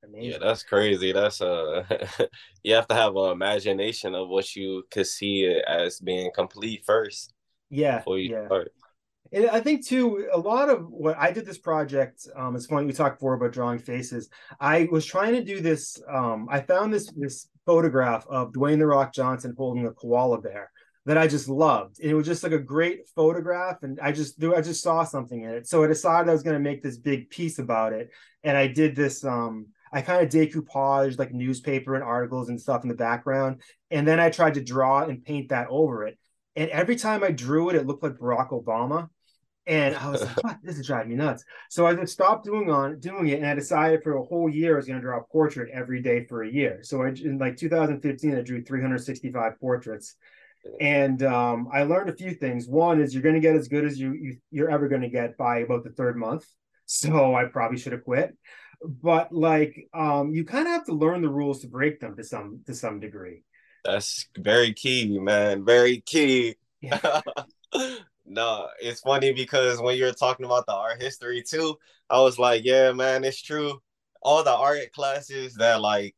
[0.05, 0.31] amazing.
[0.33, 1.13] Yeah, that's crazy.
[1.13, 1.85] That's uh,
[2.63, 7.33] you have to have an imagination of what you could see as being complete first.
[7.69, 8.47] Yeah, before you yeah.
[8.47, 8.73] start.
[9.33, 12.29] And I think too, a lot of what I did this project.
[12.37, 14.29] Um, it's funny we talked before about drawing faces.
[14.61, 16.01] I was trying to do this.
[16.09, 20.71] Um, I found this this photograph of Dwayne the Rock Johnson holding a koala bear
[21.07, 21.99] that I just loved.
[22.01, 25.51] It was just like a great photograph, and I just I just saw something in
[25.51, 25.69] it.
[25.69, 28.11] So I decided I was going to make this big piece about it,
[28.43, 29.25] and I did this.
[29.25, 34.07] Um, I kind of decoupaged like newspaper and articles and stuff in the background, and
[34.07, 36.19] then I tried to draw and paint that over it.
[36.57, 39.09] And every time I drew it, it looked like Barack Obama.
[39.67, 40.59] And I was like, what?
[40.63, 41.45] This is driving me nuts.
[41.71, 44.75] So I just stopped doing on doing it, and I decided for a whole year
[44.75, 46.81] I was going to draw a portrait every day for a year.
[46.83, 50.15] So I, in like 2015, I drew 365 portraits,
[50.81, 52.69] and um, I learned a few things.
[52.69, 55.09] One is you're going to get as good as you, you you're ever going to
[55.09, 56.47] get by about the third month.
[56.89, 58.37] So I probably should have quit.
[58.81, 62.23] But like, um, you kind of have to learn the rules to break them to
[62.23, 63.43] some to some degree.
[63.85, 65.65] That's very key, man.
[65.65, 66.55] Very key.
[66.81, 67.23] Yeah.
[68.27, 71.77] No, it's funny because when you're talking about the art history too,
[72.11, 73.81] I was like, yeah, man, it's true.
[74.23, 76.15] All the art classes that like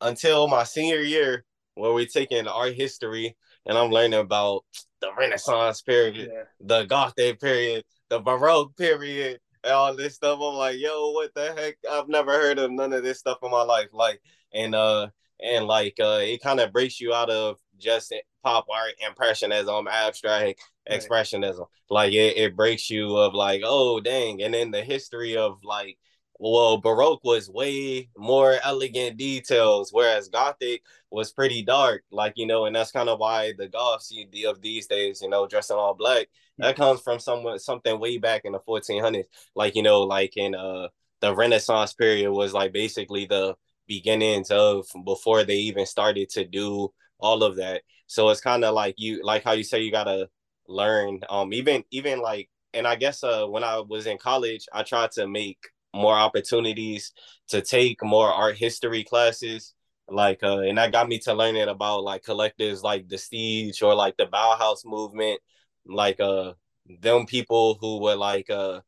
[0.00, 4.64] until my senior year, where we're taking art history and I'm learning about
[5.00, 6.42] the Renaissance period, yeah.
[6.60, 10.38] the Gothic period, the Baroque period, and all this stuff.
[10.42, 11.76] I'm like, yo, what the heck?
[11.90, 13.88] I've never heard of none of this stuff in my life.
[13.92, 14.20] Like,
[14.52, 15.08] and uh,
[15.42, 20.60] and like uh, it kind of breaks you out of just pop art impressionism, abstract
[20.90, 21.66] expressionism.
[21.90, 25.98] Like it, it breaks you of like, oh dang, and then the history of like
[26.42, 32.02] well, Baroque was way more elegant details, whereas Gothic was pretty dark.
[32.10, 34.12] Like, you know, and that's kind of why the goths
[34.46, 36.26] of these days, you know, dressing all black,
[36.58, 39.26] that comes from someone something way back in the 1400s.
[39.54, 40.88] Like, you know, like in uh
[41.20, 43.54] the Renaissance period was like basically the
[43.86, 46.92] beginnings of before they even started to do
[47.22, 47.82] all of that.
[48.06, 50.28] So it's kind of like you like how you say you gotta
[50.68, 51.20] learn.
[51.30, 55.12] Um, even even like, and I guess uh when I was in college, I tried
[55.12, 55.58] to make
[55.94, 57.12] more opportunities
[57.48, 59.74] to take more art history classes
[60.08, 63.94] like uh and that got me to learning about like collectives like the Stijl or
[63.94, 65.40] like the Bauhaus movement
[65.86, 66.52] like uh
[67.00, 68.80] them people who were like uh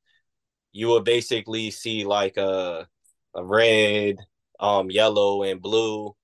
[0.73, 2.85] you would basically see like uh,
[3.35, 4.17] a red
[4.61, 6.15] um yellow and blue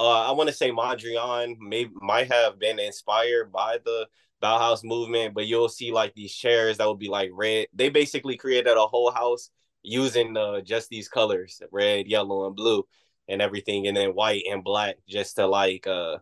[0.00, 4.08] uh I want to say Mondrian may might have been inspired by the
[4.42, 8.36] Bauhaus movement but you'll see like these chairs that would be like red they basically
[8.36, 9.50] created a whole house
[9.82, 12.86] using uh, just these colors, red, yellow, and blue,
[13.28, 16.18] and everything, and then white and black, just to like, uh,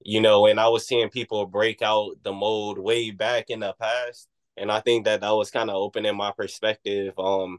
[0.00, 0.46] you know.
[0.46, 4.70] And I was seeing people break out the mold way back in the past, and
[4.70, 7.14] I think that that was kind of opening my perspective.
[7.18, 7.58] Um,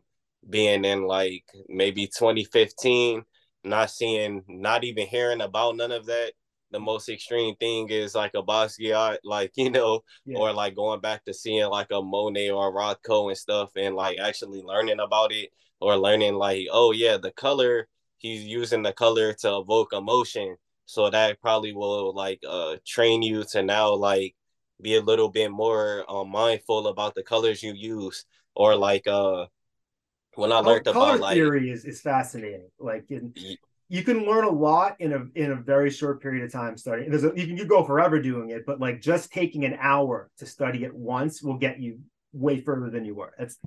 [0.50, 3.24] being in like maybe 2015,
[3.64, 6.34] not seeing, not even hearing about none of that,
[6.72, 10.38] the most extreme thing is like a Basquiat, like you know, yeah.
[10.38, 13.96] or like going back to seeing like a Monet or a Rothko and stuff, and
[13.96, 18.94] like actually learning about it, or learning like, oh yeah, the color he's using the
[18.94, 24.36] color to evoke emotion, so that probably will like uh train you to now like
[24.82, 29.46] be a little bit more uh, mindful about the colors you use, or like uh
[30.36, 32.70] when I learned color about theory like, is, is fascinating.
[32.80, 33.34] Like in,
[33.90, 37.10] you can learn a lot in a in a very short period of time studying.
[37.10, 40.30] There's a, you can you go forever doing it, but like just taking an hour
[40.38, 42.00] to study it once will get you
[42.32, 43.34] way further than you were.
[43.38, 43.60] That's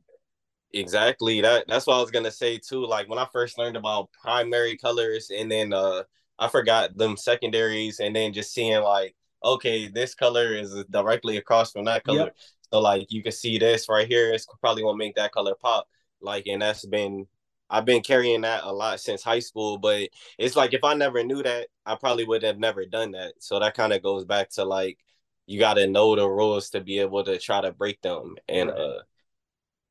[0.72, 1.66] exactly that.
[1.68, 2.86] That's what I was gonna say too.
[2.86, 6.04] Like when I first learned about primary colors, and then uh
[6.38, 11.70] I forgot them secondaries, and then just seeing like, okay, this color is directly across
[11.72, 12.24] from that color.
[12.24, 12.36] Yep.
[12.72, 14.32] So like you can see this right here.
[14.32, 15.86] It's probably gonna make that color pop.
[16.24, 17.26] Like, and that's been
[17.70, 20.08] I've been carrying that a lot since high school, but
[20.38, 23.34] it's like if I never knew that, I probably would have never done that.
[23.38, 24.98] So that kind of goes back to like
[25.46, 28.36] you got to know the rules to be able to try to break them.
[28.48, 28.78] And right.
[28.78, 29.02] uh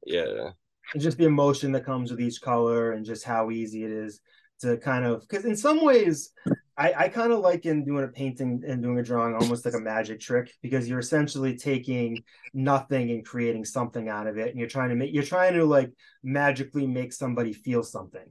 [0.05, 0.49] yeah.
[0.97, 4.21] Just the emotion that comes with each color and just how easy it is
[4.63, 6.31] to kind of because in some ways
[6.75, 9.75] I, I kind of like in doing a painting and doing a drawing almost like
[9.75, 12.23] a magic trick because you're essentially taking
[12.53, 15.65] nothing and creating something out of it and you're trying to make you're trying to
[15.65, 15.91] like
[16.23, 18.27] magically make somebody feel something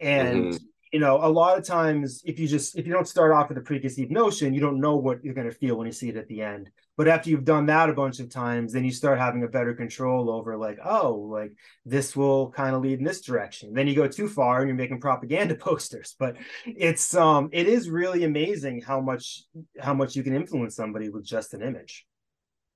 [0.00, 3.32] and mm-hmm you know, a lot of times if you just if you don't start
[3.32, 5.92] off with a preconceived notion, you don't know what you're going to feel when you
[5.92, 6.70] see it at the end.
[6.98, 9.72] But after you've done that a bunch of times, then you start having a better
[9.72, 11.52] control over like, oh, like
[11.86, 13.72] this will kind of lead in this direction.
[13.72, 16.16] Then you go too far and you're making propaganda posters.
[16.18, 19.44] But it's um it is really amazing how much
[19.78, 22.04] how much you can influence somebody with just an image.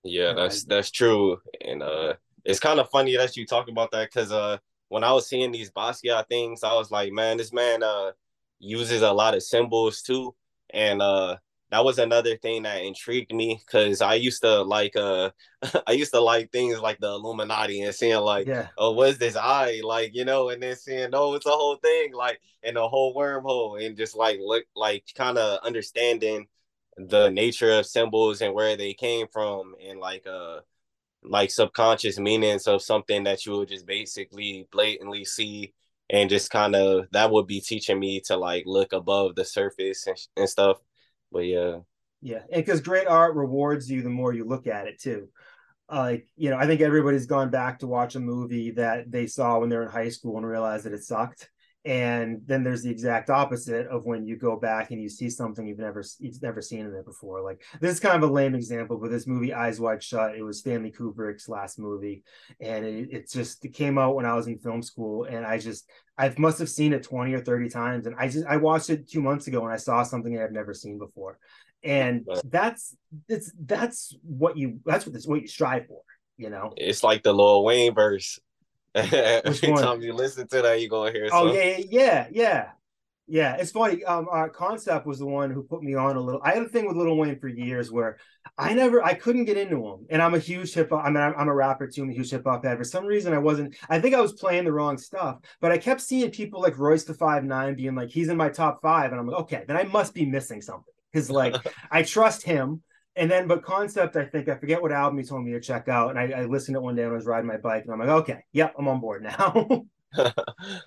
[0.05, 1.39] Yeah, that's that's true.
[1.61, 4.59] And uh it's kind of funny that you talk about that because uh
[4.89, 8.13] when I was seeing these Basquiat things, I was like, man, this man uh
[8.61, 10.33] uses a lot of symbols too.
[10.71, 11.39] And uh
[11.73, 15.31] that was another thing that intrigued me because I used to like uh
[15.87, 18.69] I used to like things like the Illuminati and seeing like yeah.
[18.77, 22.13] oh what's this eye like you know and then seeing oh it's a whole thing
[22.13, 26.47] like in a whole wormhole and just like look like kind of understanding
[26.99, 30.61] the nature of symbols and where they came from and like uh
[31.25, 35.73] like subconscious meanings of something that you would just basically blatantly see
[36.11, 40.07] and just kind of that would be teaching me to like look above the surface
[40.07, 40.79] and, and stuff
[41.33, 41.79] but yeah.
[42.21, 45.29] Yeah and because great art rewards you the more you look at it too.
[45.91, 49.59] Like you know i think everybody's gone back to watch a movie that they saw
[49.59, 51.51] when they're in high school and realized that it sucked
[51.85, 55.67] and then there's the exact opposite of when you go back and you see something
[55.67, 57.43] you've never you've never seen in it before.
[57.43, 60.43] Like this is kind of a lame example but this movie eyes wide shut it
[60.43, 62.23] was stanley kubrick's last movie.
[62.61, 65.59] And it, it just it came out when i was in film school and i
[65.59, 68.91] just i must have seen it 20 or 30 times and i just i watched
[68.91, 71.39] it two months ago and i saw something that i've never seen before.
[71.85, 72.95] And that's
[73.29, 76.03] it's that's what you that's what this what you strive for
[76.39, 76.73] you know?
[76.77, 78.39] It's like the Lil Wayne verse
[78.95, 81.29] Every time you listen to that, you're gonna hear.
[81.31, 82.73] Oh yeah, yeah, yeah,
[83.27, 84.05] Yeah, it's funny.
[84.05, 86.43] Um, our concept was the one who put me on a little.
[86.45, 88.19] I had a thing with Lil Wayne for years where
[88.59, 91.05] I never, I couldn't get into him, and I'm a huge hip hop.
[91.05, 92.03] I mean, I'm, I'm a rapper too.
[92.03, 92.79] I'm a huge hip hop head.
[92.79, 93.77] For some reason, I wasn't.
[93.89, 97.05] I think I was playing the wrong stuff, but I kept seeing people like Royce
[97.05, 99.77] the Five Nine being like, he's in my top five, and I'm like, okay, then
[99.77, 101.57] I must be missing something because like
[101.91, 102.83] I trust him.
[103.15, 105.89] And then, but concept, I think I forget what album he told me to check
[105.89, 107.85] out, and I, I listened to it one day when I was riding my bike,
[107.85, 109.85] and I'm like, okay, yep, I'm on board now.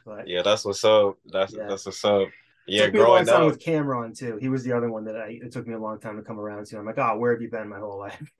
[0.05, 1.17] but, yeah, that's what's up.
[1.25, 1.67] That's yeah.
[1.67, 2.27] that's what's up.
[2.67, 3.47] Yeah, took me a long time up.
[3.47, 4.37] with Cam'ron too.
[4.39, 6.39] He was the other one that I it took me a long time to come
[6.39, 6.77] around to.
[6.77, 8.31] I'm like, oh, where have you been my whole life?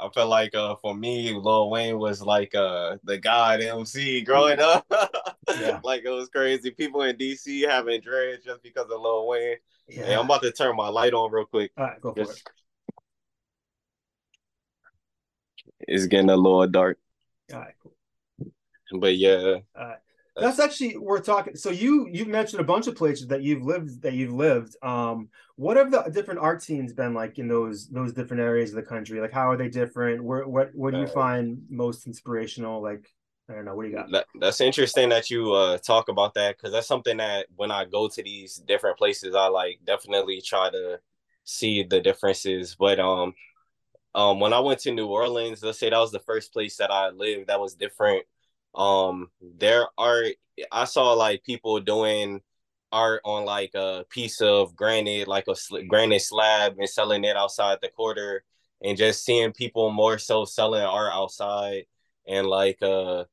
[0.00, 4.60] I felt like uh for me, Lil Wayne was like uh the god MC growing
[4.60, 4.86] up.
[5.48, 5.80] yeah.
[5.82, 6.70] like it was crazy.
[6.70, 9.56] People in DC having dreads just because of Lil Wayne.
[9.88, 10.04] Yeah.
[10.04, 11.70] Hey, I'm about to turn my light on real quick.
[11.78, 12.38] All right, go for just...
[12.38, 12.52] it.
[15.80, 16.98] It's getting a little dark.
[17.52, 17.94] All right, cool.
[19.00, 19.56] But yeah.
[19.76, 19.98] All right.
[20.40, 21.56] That's actually we're talking.
[21.56, 24.76] So you you've mentioned a bunch of places that you've lived that you've lived.
[24.82, 28.76] Um, what have the different art scenes been like in those those different areas of
[28.76, 29.20] the country?
[29.20, 30.22] Like, how are they different?
[30.22, 32.80] Where what what do you uh, find most inspirational?
[32.80, 33.12] Like,
[33.48, 33.74] I don't know.
[33.74, 34.10] What do you got?
[34.12, 37.84] That, that's interesting that you uh, talk about that because that's something that when I
[37.84, 41.00] go to these different places, I like definitely try to
[41.44, 42.76] see the differences.
[42.78, 43.34] But um,
[44.18, 46.90] um, when I went to New Orleans, let's say that was the first place that
[46.90, 48.24] I lived that was different.
[48.74, 50.24] Um there are
[50.72, 52.40] i saw like people doing
[52.92, 57.36] art on like a piece of granite like a sl- granite slab and selling it
[57.36, 58.44] outside the quarter
[58.82, 61.84] and just seeing people more so selling art outside
[62.26, 63.24] and like uh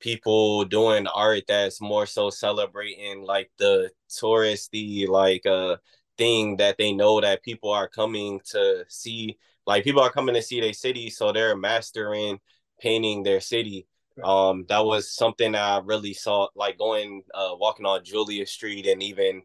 [0.00, 5.76] people doing art that's more so celebrating like the touristy like uh
[6.16, 9.36] thing that they know that people are coming to see
[9.68, 12.40] like people are coming to see their city so they're mastering
[12.80, 13.86] painting their city
[14.24, 19.02] um, that was something I really saw, like going, uh, walking on Julia Street, and
[19.02, 19.42] even,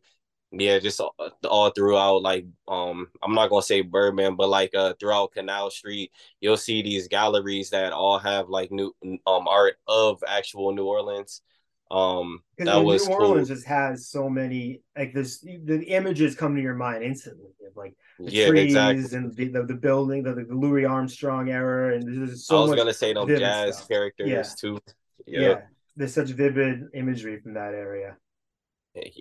[0.52, 1.16] yeah, just all,
[1.48, 6.12] all throughout, like, um, I'm not gonna say Bourbon, but like, uh, throughout Canal Street,
[6.42, 8.94] you'll see these galleries that all have like new,
[9.28, 11.42] um, art of actual New Orleans.
[11.94, 13.56] Um, that was New Orleans cool.
[13.56, 15.42] just has so many like this.
[15.42, 19.18] The images come to your mind instantly of like the yeah, trees exactly.
[19.18, 22.58] and the, the, the building, the, the Louis Armstrong era, and there's so.
[22.58, 23.88] I was gonna say them jazz stuff.
[23.88, 24.44] characters yeah.
[24.60, 24.80] too.
[25.28, 25.42] Yep.
[25.42, 25.62] Yeah,
[25.96, 28.18] there's such vivid imagery from that area.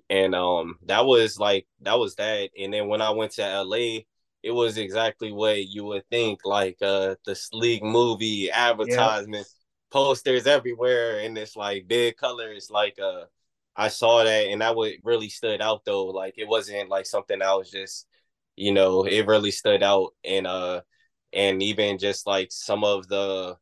[0.08, 2.50] And um, that was like that was that.
[2.58, 4.00] And then when I went to LA,
[4.42, 9.46] it was exactly what you would think, like uh the sleek movie advertisement.
[9.92, 13.24] Posters everywhere and it's like big colors like uh
[13.76, 16.06] I saw that and that would really stood out though.
[16.06, 18.06] Like it wasn't like something I was just
[18.56, 20.82] you know it really stood out and uh
[21.32, 23.56] and even just like some of the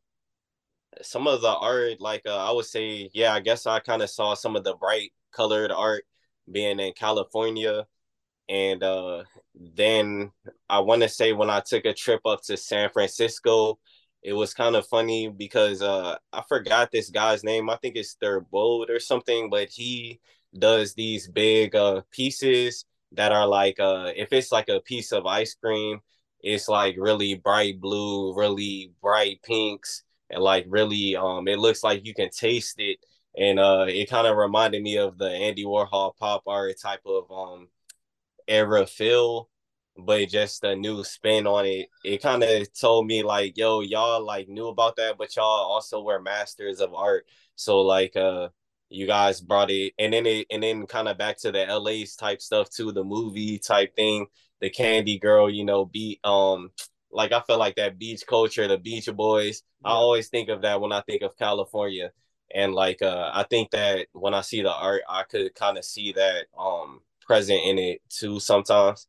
[1.01, 4.09] some of the art like uh, I would say yeah I guess I kind of
[4.09, 6.03] saw some of the bright colored art
[6.51, 7.85] being in California
[8.49, 9.23] and uh
[9.55, 10.31] then
[10.69, 13.79] I want to say when I took a trip up to San Francisco
[14.23, 17.69] it was kind of funny because uh I forgot this guy's name.
[17.69, 20.19] I think it's Thurbold or something, but he
[20.57, 25.25] does these big uh pieces that are like uh if it's like a piece of
[25.25, 26.01] ice cream,
[26.41, 32.05] it's like really bright blue, really bright pinks, and like really um it looks like
[32.05, 32.99] you can taste it.
[33.37, 37.31] And uh it kind of reminded me of the Andy Warhol pop art type of
[37.31, 37.69] um
[38.47, 39.49] era feel
[40.05, 41.89] but just a new spin on it.
[42.03, 46.01] It kind of told me like, yo, y'all like knew about that, but y'all also
[46.01, 47.25] were masters of art.
[47.55, 48.49] So like uh
[48.89, 52.15] you guys brought it and then it and then kind of back to the LA's
[52.15, 54.27] type stuff too, the movie type thing,
[54.59, 56.71] the candy girl, you know, beat um
[57.11, 59.63] like I feel like that beach culture, the beach boys.
[59.83, 59.91] Yeah.
[59.91, 62.11] I always think of that when I think of California.
[62.53, 65.85] And like uh I think that when I see the art, I could kind of
[65.85, 69.07] see that um present in it too sometimes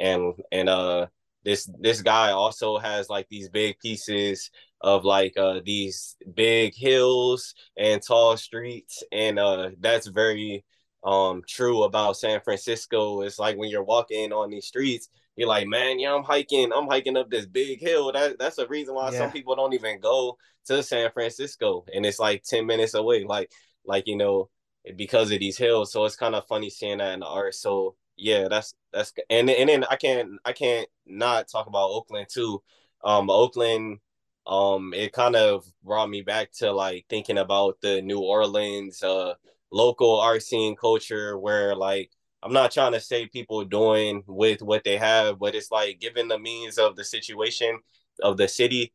[0.00, 1.06] and and uh
[1.44, 7.54] this this guy also has like these big pieces of like uh these big hills
[7.76, 10.64] and tall streets and uh that's very
[11.04, 13.22] um true about San Francisco.
[13.22, 16.88] It's like when you're walking on these streets you're like man yeah I'm hiking I'm
[16.88, 18.12] hiking up this big hill.
[18.12, 19.18] That that's the reason why yeah.
[19.18, 20.36] some people don't even go
[20.66, 23.50] to San Francisco and it's like 10 minutes away like
[23.86, 24.50] like you know
[24.96, 25.92] because of these hills.
[25.92, 27.54] So it's kind of funny seeing that in the art.
[27.54, 32.28] So yeah, that's that's and and then I can't I can't not talk about Oakland
[32.32, 32.62] too.
[33.04, 33.98] Um, Oakland,
[34.46, 39.34] um, it kind of brought me back to like thinking about the New Orleans uh
[39.72, 42.10] local art scene culture where like
[42.42, 46.28] I'm not trying to say people doing with what they have, but it's like given
[46.28, 47.78] the means of the situation
[48.22, 48.92] of the city,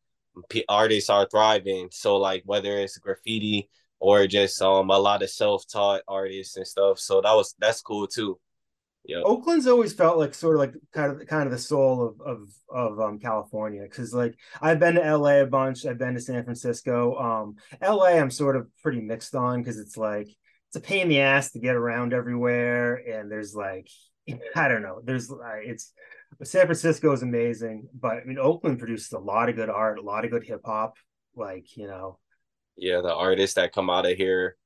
[0.69, 1.89] artists are thriving.
[1.91, 3.69] So like whether it's graffiti
[3.99, 6.99] or just um a lot of self-taught artists and stuff.
[6.99, 8.39] So that was that's cool too.
[9.07, 9.21] Yeah.
[9.23, 12.49] Oakland's always felt like sort of like kind of kind of the soul of of
[12.69, 16.43] of um, California because like I've been to LA a bunch, I've been to San
[16.43, 17.15] Francisco.
[17.17, 20.27] Um, LA I'm sort of pretty mixed on because it's like
[20.69, 23.87] it's a pain in the ass to get around everywhere, and there's like
[24.55, 25.93] I don't know, there's uh, it's
[26.43, 30.01] San Francisco is amazing, but I mean Oakland produces a lot of good art, a
[30.01, 30.97] lot of good hip hop,
[31.35, 32.17] like you know.
[32.75, 34.57] Yeah, the artists that come out of here,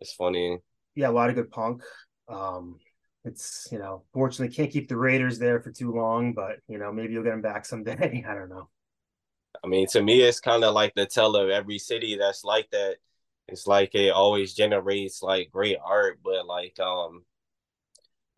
[0.00, 0.58] it's funny.
[0.94, 1.82] Yeah, a lot of good punk.
[2.28, 2.78] Um,
[3.26, 6.92] it's you know fortunately can't keep the Raiders there for too long, but you know
[6.92, 8.24] maybe you'll get them back someday.
[8.28, 8.68] I don't know.
[9.64, 12.70] I mean, to me, it's kind of like the tell of every city that's like
[12.70, 12.96] that.
[13.48, 17.24] It's like it always generates like great art, but like um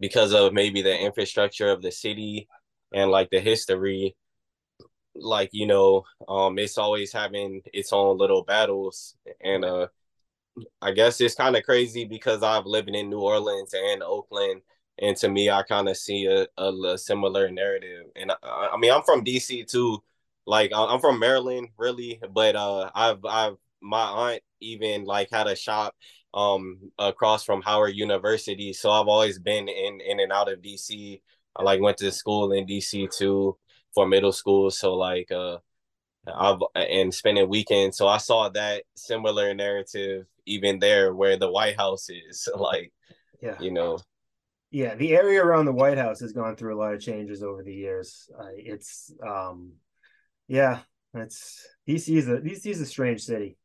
[0.01, 2.49] because of maybe the infrastructure of the city
[2.95, 4.17] and like the history,
[5.15, 9.89] like you know, um, it's always having its own little battles, and uh,
[10.81, 14.63] I guess it's kind of crazy because I've lived in New Orleans and Oakland
[15.01, 18.07] and to me, I kind of see a, a, a, similar narrative.
[18.17, 20.03] And I, I, mean, I'm from DC too.
[20.47, 25.55] Like I'm from Maryland, really, but uh, I've I've my aunt even like had a
[25.55, 25.95] shop
[26.35, 31.21] um across from Howard University, so I've always been in in and out of DC.
[31.55, 33.59] I like went to school in DC too
[33.95, 35.59] for middle school, so like uh
[36.27, 37.97] I've and spending weekends.
[37.97, 42.49] So I saw that similar narrative even there where the White House is.
[42.57, 42.93] like,
[43.41, 43.99] yeah, you know,
[44.71, 47.63] yeah, the area around the White House has gone through a lot of changes over
[47.63, 48.29] the years.
[48.39, 49.73] Uh, it's um,
[50.47, 50.81] yeah,
[51.15, 53.57] it's DC is a DC is a strange city.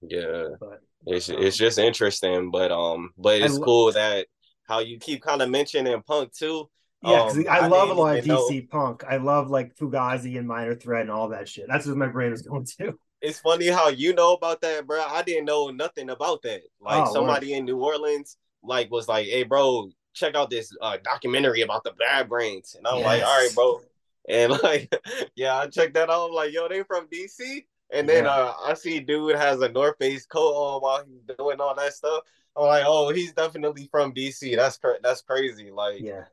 [0.00, 4.26] Yeah, but it's um, it's just interesting, but um, but it's lo- cool that
[4.64, 6.68] how you keep kind of mentioning punk too.
[7.04, 8.66] Yeah, um, I, I, love a lot of DC know.
[8.70, 9.04] punk.
[9.08, 11.66] I love like Fugazi and Minor Threat and all that shit.
[11.68, 12.98] That's what my brain was going to.
[13.24, 15.00] It's funny how you know about that, bro.
[15.00, 16.62] I didn't know nothing about that.
[16.80, 20.98] Like oh, somebody in New Orleans like was like, "Hey, bro, check out this uh,
[21.02, 23.04] documentary about the Bad Brains," and I'm yes.
[23.04, 23.80] like, "All right, bro."
[24.28, 24.94] And like,
[25.34, 26.28] yeah, I checked that out.
[26.28, 28.30] I'm like, "Yo, they from DC." And then yeah.
[28.30, 31.92] uh, I see dude has a North Face coat on while he's doing all that
[31.92, 32.22] stuff.
[32.56, 34.56] I'm like, oh, he's definitely from DC.
[34.56, 35.70] That's that's crazy.
[35.70, 36.24] Like, yeah,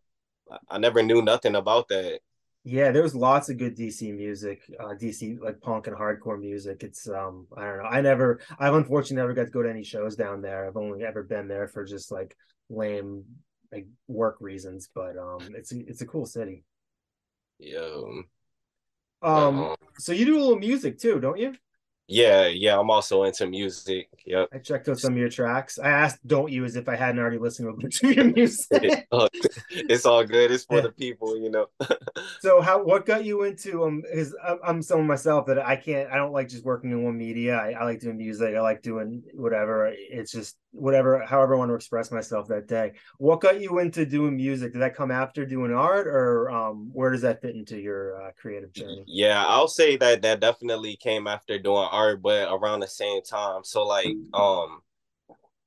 [0.69, 2.21] I never knew nothing about that.
[2.66, 6.84] Yeah, there's lots of good DC music, uh, DC like punk and hardcore music.
[6.84, 7.89] It's um, I don't know.
[7.89, 10.68] I never, I've unfortunately never got to go to any shows down there.
[10.68, 12.36] I've only ever been there for just like
[12.70, 13.24] lame
[13.72, 16.64] like work reasons, but um, it's it's a cool city.
[17.60, 18.01] Yeah.
[19.22, 19.64] Um.
[19.64, 21.53] Uh, so you do a little music too, don't you?
[22.10, 24.10] Yeah, yeah, I'm also into music.
[24.26, 24.49] Yep.
[24.51, 25.78] I checked out some of your tracks.
[25.78, 28.26] I asked "Don't You" as if I hadn't already listened to a bunch of your
[28.36, 29.07] music.
[29.72, 30.49] it's all good.
[30.49, 30.82] It's for yeah.
[30.82, 31.68] the people, you know.
[32.39, 34.01] so, how what got you into um?
[34.01, 34.36] Because
[34.66, 36.12] I'm someone myself that I can't.
[36.12, 37.57] I don't like just working in one media.
[37.57, 38.55] I, I like doing music.
[38.55, 39.93] I like doing whatever.
[39.95, 42.93] It's just whatever, however I want to express myself that day.
[43.18, 44.74] What got you into doing music?
[44.74, 48.32] Did that come after doing art, or um, where does that fit into your uh,
[48.39, 49.03] creative journey?
[49.07, 53.64] Yeah, I'll say that that definitely came after doing art, but around the same time.
[53.64, 54.82] So like, um,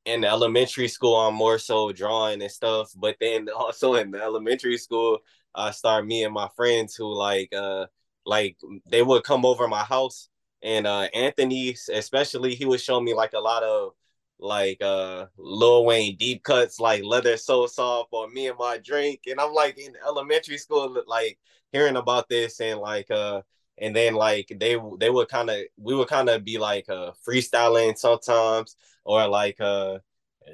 [0.05, 4.79] in elementary school, I'm more so drawing and stuff, but then also in the elementary
[4.79, 5.19] school,
[5.55, 7.87] I start me and my friends who like, uh,
[8.25, 8.57] like
[8.87, 10.29] they would come over my house
[10.63, 13.93] and uh Anthony especially he would show me like a lot of
[14.39, 19.23] like uh Lil Wayne deep cuts like leather so soft or me and my drink
[19.27, 21.39] and I'm like in elementary school like
[21.73, 23.43] hearing about this and like uh
[23.79, 27.13] and then like they they would kind of we would kind of be like uh
[27.27, 29.99] freestyling sometimes or like uh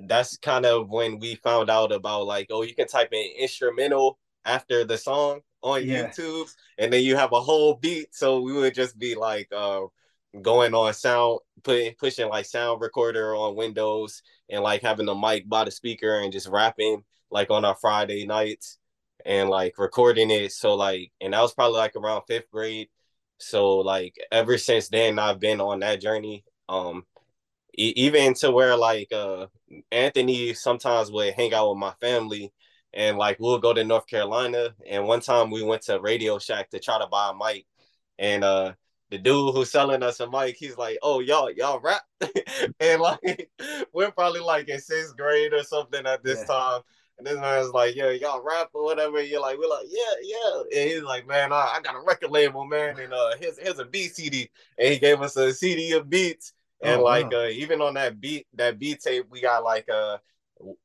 [0.06, 4.18] that's kind of when we found out about like oh you can type in instrumental
[4.44, 6.06] after the song on yeah.
[6.08, 6.48] YouTube
[6.78, 9.80] and then you have a whole beat so we would just be like uh
[10.42, 15.48] going on sound putting pushing like sound recorder on Windows and like having the mic
[15.48, 18.78] by the speaker and just rapping like on our Friday nights
[19.24, 20.52] and like recording it.
[20.52, 22.88] So like and that was probably like around fifth grade.
[23.38, 26.44] So like ever since then I've been on that journey.
[26.68, 27.04] Um
[27.76, 29.46] e- even to where like uh
[29.92, 32.52] Anthony sometimes would hang out with my family
[32.92, 36.70] and like we'll go to North Carolina and one time we went to Radio Shack
[36.70, 37.66] to try to buy a mic
[38.18, 38.72] and uh
[39.10, 42.02] the dude who's selling us a mic, he's like, "Oh, y'all, y'all rap,"
[42.80, 43.50] and like
[43.92, 46.54] we're probably like in sixth grade or something at this yeah.
[46.54, 46.80] time.
[47.18, 50.80] And this man's like, "Yeah, y'all rap or whatever." You're like, "We're like, yeah, yeah."
[50.80, 53.80] And he's like, "Man, I, I got a record label, man, and uh, here's here's
[53.80, 57.44] a beat CD." And he gave us a CD of beats, and oh, like wow.
[57.44, 60.18] uh, even on that beat that beat tape, we got like uh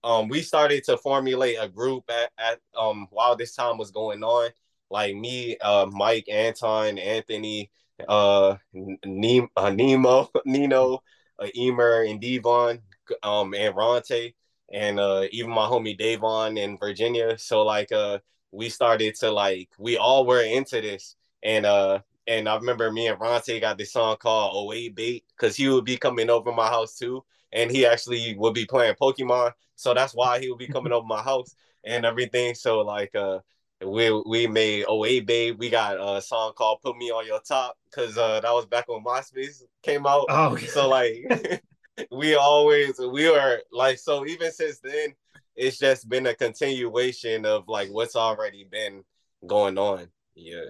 [0.04, 4.24] um we started to formulate a group at, at um while this time was going
[4.24, 4.50] on.
[4.90, 7.72] Like me, uh, Mike, Anton, Anthony,
[8.08, 11.02] uh, Nemo, uh, Nemo Nino,
[11.40, 12.80] uh, Emer, and Devon,
[13.24, 14.36] um, and Ronte.
[14.74, 17.38] And uh, even my homie Davon in Virginia.
[17.38, 18.19] So like uh,
[18.51, 23.07] we started to like we all were into this, and uh, and I remember me
[23.07, 26.67] and Ronte got this song called "Away Bait" because he would be coming over my
[26.67, 29.51] house too, and he actually would be playing Pokemon.
[29.76, 32.55] So that's why he would be coming over my house and everything.
[32.55, 33.39] So like uh
[33.86, 35.59] we we made Away Babe.
[35.59, 38.88] We got a song called Put Me on Your Top because uh that was back
[38.88, 40.26] when MySpace came out.
[40.30, 41.61] Oh so like
[42.12, 45.14] we always we were like so even since then
[45.56, 49.04] it's just been a continuation of like what's already been
[49.46, 50.08] going on.
[50.36, 50.66] Yeah.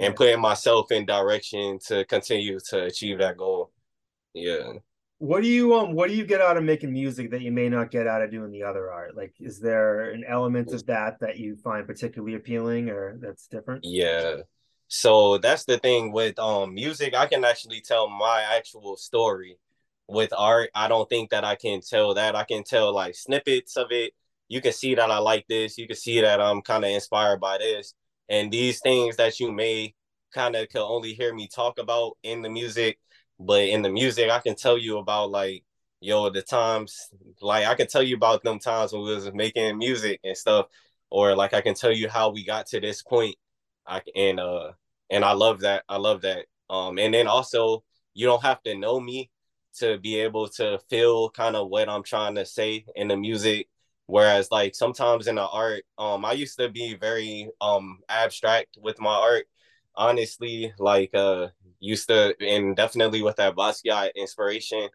[0.00, 3.72] And putting myself in direction to continue to achieve that goal.
[4.32, 4.74] Yeah
[5.18, 7.68] what do you um what do you get out of making music that you may
[7.68, 11.18] not get out of doing the other art like is there an element of that
[11.20, 14.36] that you find particularly appealing or that's different yeah
[14.86, 19.58] so that's the thing with um music i can actually tell my actual story
[20.08, 23.76] with art i don't think that i can tell that i can tell like snippets
[23.76, 24.12] of it
[24.48, 27.40] you can see that i like this you can see that i'm kind of inspired
[27.40, 27.94] by this
[28.28, 29.94] and these things that you may
[30.32, 32.98] kind of can only hear me talk about in the music
[33.38, 35.64] but in the music, I can tell you about like
[36.00, 37.08] yo the times
[37.40, 40.66] like I can tell you about them times when we was making music and stuff,
[41.10, 43.36] or like I can tell you how we got to this point.
[43.86, 44.72] I and uh
[45.10, 45.84] and I love that.
[45.88, 46.46] I love that.
[46.70, 47.84] Um and then also
[48.14, 49.30] you don't have to know me
[49.76, 53.68] to be able to feel kind of what I'm trying to say in the music.
[54.06, 59.00] Whereas like sometimes in the art, um I used to be very um abstract with
[59.00, 59.46] my art
[59.98, 61.48] honestly like uh
[61.80, 64.88] used to and definitely with that Basquiat inspiration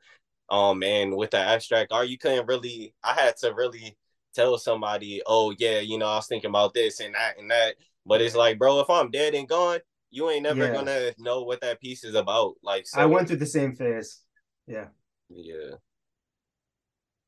[0.50, 3.98] um and with the abstract art you couldn't really I had to really
[4.34, 7.76] tell somebody oh yeah you know I was thinking about this and that and that
[8.06, 10.74] but it's like bro if I'm dead and gone you ain't never yeah.
[10.74, 14.22] gonna know what that piece is about like so, I went through the same phase
[14.68, 14.88] yeah.
[15.30, 15.78] Yeah.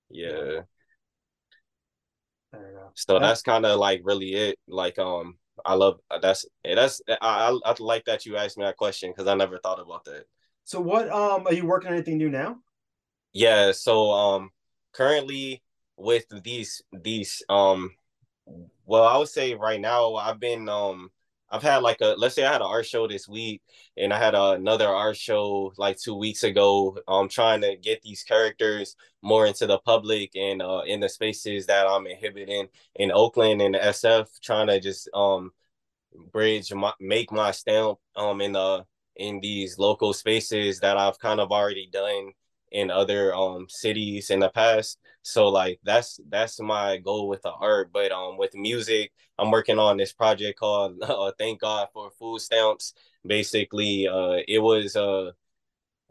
[0.10, 0.62] Yeah.
[2.94, 7.18] So that's kind of like really it like um I love uh, that's that's I,
[7.22, 10.26] I, I like that you asked me that question because I never thought about that.
[10.64, 12.58] So what um are you working on anything new now?
[13.34, 14.52] Yeah, so um
[14.94, 15.62] currently
[15.98, 17.92] with these these um
[18.86, 21.12] well I would say right now I've been um
[21.50, 23.62] I've had like a let's say I had an art show this week
[23.98, 26.98] and I had another art show like two weeks ago.
[27.08, 31.68] I'm trying to get these characters more into the public and uh, in the spaces
[31.68, 35.52] that I'm inhibiting in Oakland and SF, trying to just um
[36.32, 38.86] bridge my make my stamp um in the
[39.16, 42.32] in these local spaces that I've kind of already done
[42.72, 45.00] in other um cities in the past.
[45.22, 47.92] So like that's that's my goal with the art.
[47.94, 52.42] But um with music, I'm working on this project called uh, Thank God for Food
[52.42, 52.94] Stamps.
[53.26, 55.32] Basically, uh it was uh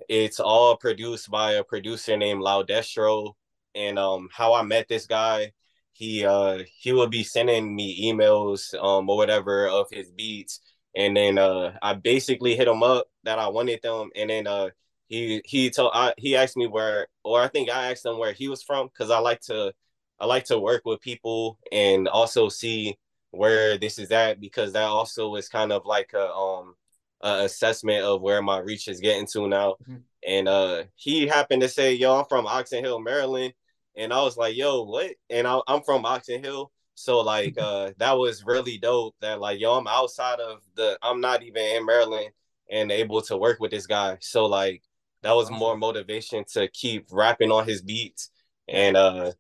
[0.09, 3.35] it's all produced by a producer named Laudestro.
[3.75, 5.53] And um how I met this guy,
[5.93, 10.61] he uh he would be sending me emails um or whatever of his beats.
[10.97, 14.71] And then uh I basically hit him up that I wanted them and then uh
[15.07, 18.33] he he told I he asked me where or I think I asked him where
[18.33, 19.73] he was from because I like to
[20.19, 22.97] I like to work with people and also see
[23.31, 26.75] where this is at because that also is kind of like a um
[27.23, 29.77] a assessment of where my reach is getting to now.
[29.83, 29.97] Mm-hmm.
[30.27, 33.55] And uh he happened to say, "Yo, I'm from Oxon Hill, Maryland,"
[33.97, 37.93] and I was like, "Yo, what?" And I, I'm from Oxon Hill, so like uh
[37.99, 39.15] that was really dope.
[39.21, 42.31] That like, yo, I'm outside of the, I'm not even in Maryland
[42.71, 44.17] and able to work with this guy.
[44.21, 44.83] So like
[45.25, 48.31] that was more motivation to keep rapping on his beats.
[48.69, 49.33] And uh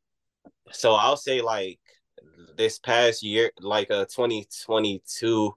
[0.72, 1.78] so I'll say like
[2.56, 5.52] this past year, like uh 2022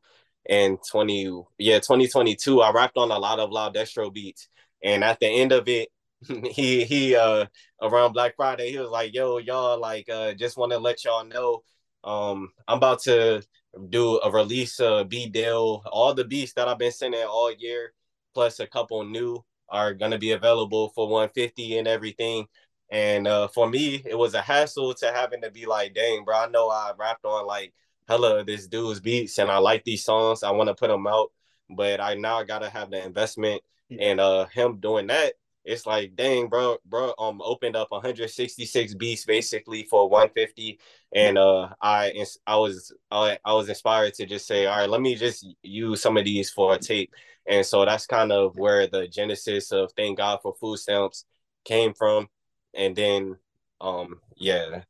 [0.50, 4.50] and 20 yeah, 2022, I rapped on a lot of Laudestro beats.
[4.84, 5.90] And at the end of it,
[6.28, 7.46] he he uh
[7.82, 11.26] around Black Friday, he was like, yo, y'all like uh just want to let y'all
[11.26, 11.64] know
[12.04, 13.44] um I'm about to
[13.90, 17.94] do a release uh B deal, all the beats that I've been sending all year,
[18.34, 22.48] plus a couple new are going to be available for 150 and everything.
[22.90, 26.38] And uh, for me, it was a hassle to having to be like, dang, bro,
[26.38, 27.74] I know I rapped on like
[28.08, 30.44] hella this dude's beats and I like these songs.
[30.44, 31.32] I want to put them out,
[31.70, 33.62] but I now gotta have the investment.
[34.00, 35.34] And uh, him doing that,
[35.68, 40.80] it's like, dang, bro, bro, um, opened up 166 beats basically for 150,
[41.14, 45.02] and uh, I I was I, I was inspired to just say, all right, let
[45.02, 47.12] me just use some of these for a tape,
[47.48, 51.26] and so that's kind of where the genesis of thank God for food stamps
[51.66, 52.28] came from,
[52.74, 53.38] and then
[53.82, 54.84] um, yeah.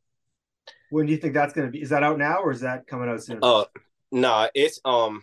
[0.89, 1.82] When do you think that's gonna be?
[1.82, 3.39] Is that out now or is that coming out soon?
[3.41, 3.66] Uh,
[4.12, 5.22] nah, it's um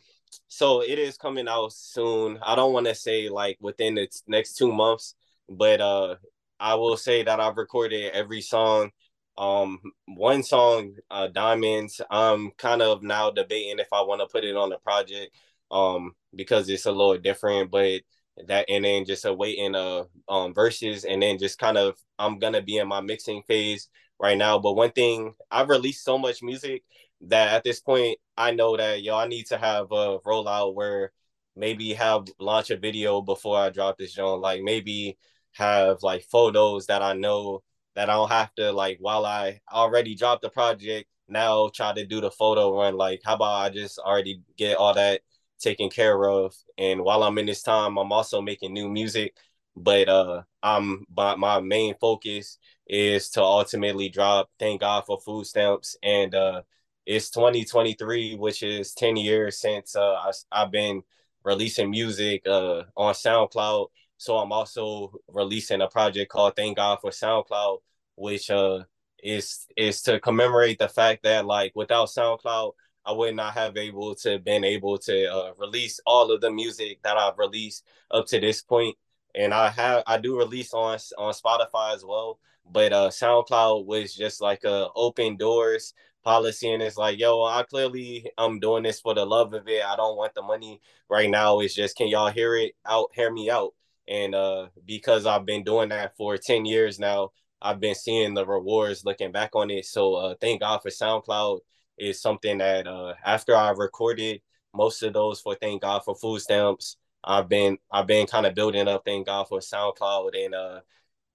[0.48, 2.38] so it is coming out soon.
[2.42, 5.14] I don't want to say like within the next two months,
[5.48, 6.16] but uh,
[6.60, 8.90] I will say that I've recorded every song
[9.36, 12.00] Um, one song, uh, Diamonds.
[12.08, 15.34] I'm kind of now debating if I want to put it on the project,
[15.70, 17.70] um, because it's a little different.
[17.70, 18.02] But
[18.46, 22.62] that and then just awaiting uh um verses and then just kind of I'm gonna
[22.62, 23.88] be in my mixing phase
[24.20, 24.58] right now.
[24.58, 26.82] But one thing I've released so much music
[27.22, 31.12] that at this point I know that yo I need to have a rollout where
[31.56, 34.40] maybe have launch a video before I drop this joint.
[34.40, 35.18] Like maybe
[35.52, 37.62] have like photos that I know
[37.94, 42.04] that I don't have to like while I already dropped the project now try to
[42.06, 42.96] do the photo run.
[42.96, 45.22] Like how about I just already get all that
[45.64, 46.54] taken care of.
[46.78, 49.36] And while I'm in this time, I'm also making new music.
[49.76, 55.46] But uh I'm but my main focus is to ultimately drop Thank God for Food
[55.46, 55.96] Stamps.
[56.02, 56.62] And uh
[57.06, 61.02] it's 2023, which is 10 years since uh I, I've been
[61.44, 63.88] releasing music uh on SoundCloud.
[64.18, 67.78] So I'm also releasing a project called Thank God for SoundCloud,
[68.16, 68.84] which uh
[69.24, 72.72] is is to commemorate the fact that like without SoundCloud,
[73.06, 77.02] I would not have able to been able to uh, release all of the music
[77.02, 78.96] that I've released up to this point.
[79.34, 82.38] And I have I do release on on Spotify as well,
[82.70, 85.92] but uh, SoundCloud was just like a open doors
[86.22, 89.84] policy, and it's like, yo, I clearly I'm doing this for the love of it.
[89.84, 91.60] I don't want the money right now.
[91.60, 93.74] It's just can y'all hear it out, hear me out,
[94.08, 98.46] and uh, because I've been doing that for ten years now, I've been seeing the
[98.46, 99.86] rewards looking back on it.
[99.86, 101.60] So uh, thank God for SoundCloud
[101.98, 104.40] is something that uh, after I recorded
[104.74, 108.54] most of those for Thank God for Food Stamps, I've been I've been kind of
[108.54, 110.80] building up Thank God for SoundCloud and uh,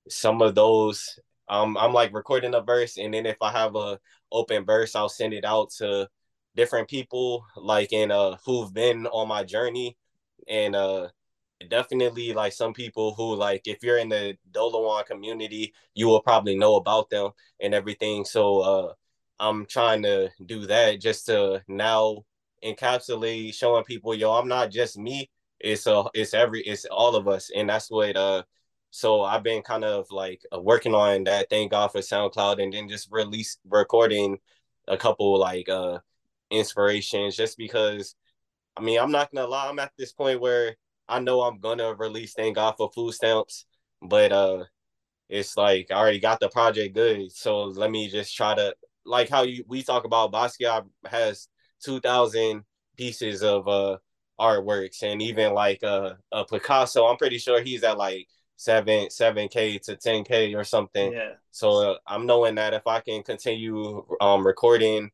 [0.09, 3.99] some of those um, I'm like recording a verse and then if I have a
[4.31, 6.07] open verse, I'll send it out to
[6.55, 9.97] different people like in uh who've been on my journey
[10.47, 11.07] and uh
[11.69, 16.57] definitely like some people who like if you're in the Dolowan community, you will probably
[16.57, 17.31] know about them
[17.61, 18.25] and everything.
[18.25, 18.93] So uh
[19.39, 22.25] I'm trying to do that just to now
[22.63, 25.29] encapsulate showing people, yo, I'm not just me.
[25.59, 28.15] It's a, it's every, it's all of us, and that's what.
[28.15, 28.43] Uh,
[28.91, 31.49] so I've been kind of like uh, working on that.
[31.49, 34.39] Thank God for SoundCloud, and then just release recording
[34.87, 35.99] a couple like uh
[36.51, 38.15] inspirations, just because.
[38.77, 39.67] I mean, I'm not gonna lie.
[39.67, 40.75] I'm at this point where
[41.07, 43.65] I know I'm gonna release Thank God for Food Stamps,
[44.01, 44.65] but uh,
[45.29, 48.75] it's like I already got the project good, so let me just try to
[49.05, 51.47] like how you we talk about Basquiat has
[51.83, 52.63] two thousand
[52.97, 53.97] pieces of uh
[54.39, 59.47] artworks, and even like uh, a Picasso, I'm pretty sure he's at like seven seven
[59.47, 61.13] k to ten k or something.
[61.13, 61.33] Yeah.
[61.51, 65.11] So uh, I'm knowing that if I can continue um recording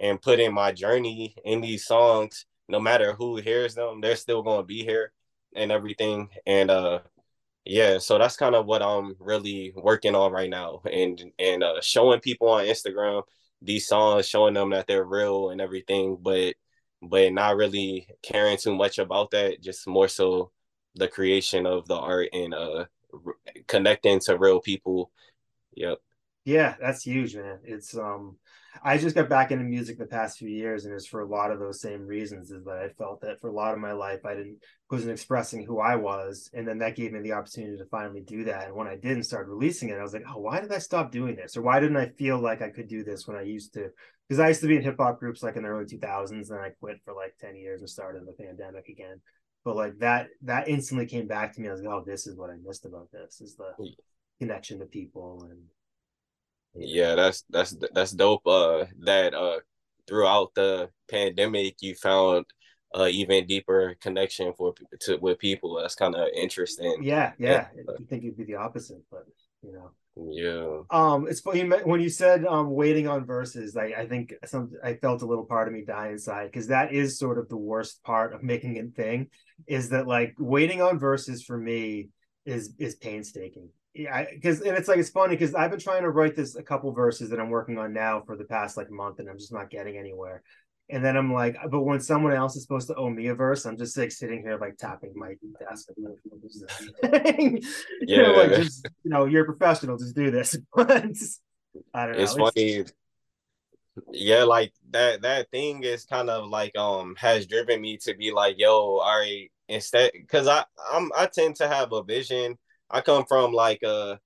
[0.00, 4.62] and putting my journey in these songs, no matter who hears them, they're still gonna
[4.62, 5.12] be here
[5.54, 6.28] and everything.
[6.46, 7.00] And uh
[7.66, 11.80] yeah so that's kind of what i'm really working on right now and and uh,
[11.80, 13.22] showing people on instagram
[13.62, 16.54] these songs showing them that they're real and everything but
[17.02, 20.50] but not really caring too much about that just more so
[20.94, 22.84] the creation of the art and uh
[23.66, 25.10] connecting to real people.
[25.74, 25.98] Yep
[26.44, 27.58] yeah that's huge man.
[27.64, 28.36] It's um
[28.82, 31.50] I just got back into music the past few years, and it's for a lot
[31.50, 32.50] of those same reasons.
[32.50, 34.58] Is that I felt that for a lot of my life, I didn't
[34.90, 38.44] wasn't expressing who I was, and then that gave me the opportunity to finally do
[38.44, 38.66] that.
[38.66, 40.78] And when I did and started releasing it, I was like, oh, why did I
[40.78, 43.42] stop doing this, or why didn't I feel like I could do this when I
[43.42, 43.90] used to?
[44.28, 46.50] Because I used to be in hip hop groups like in the early two thousands,
[46.50, 49.20] and I quit for like ten years and started the pandemic again.
[49.64, 51.68] But like that, that instantly came back to me.
[51.68, 53.88] I was like, oh, this is what I missed about this: is the mm.
[54.38, 55.60] connection to people and
[56.78, 58.46] yeah, that's that's that's dope.
[58.46, 59.58] Uh, that uh,
[60.06, 62.46] throughout the pandemic, you found
[62.94, 65.74] uh even deeper connection for to with people.
[65.74, 67.02] That's kind of interesting.
[67.02, 67.68] Yeah, yeah.
[67.76, 69.26] And, uh, you think it'd be the opposite, but
[69.62, 69.90] you know.
[70.18, 70.80] Yeah.
[70.88, 73.74] Um, it's funny when you said um waiting on verses.
[73.74, 76.92] Like I think some I felt a little part of me die inside because that
[76.92, 79.28] is sort of the worst part of making a thing,
[79.66, 82.08] is that like waiting on verses for me
[82.46, 86.10] is is painstaking yeah because and it's like it's funny because i've been trying to
[86.10, 89.18] write this a couple verses that i'm working on now for the past like month
[89.18, 90.42] and i'm just not getting anywhere.
[90.88, 93.64] And then i'm like but when someone else is supposed to owe me a verse
[93.64, 95.88] i'm just like sitting here like tapping my desk.
[95.96, 97.08] Yeah
[98.02, 100.56] you know, like just you know you're a professional just do this.
[100.76, 101.32] I don't
[101.92, 102.84] know it's funny.
[104.12, 108.30] Yeah like that that thing is kind of like um has driven me to be
[108.30, 112.56] like yo all right instead because i i'm i tend to have a vision
[112.90, 114.16] I come from like uh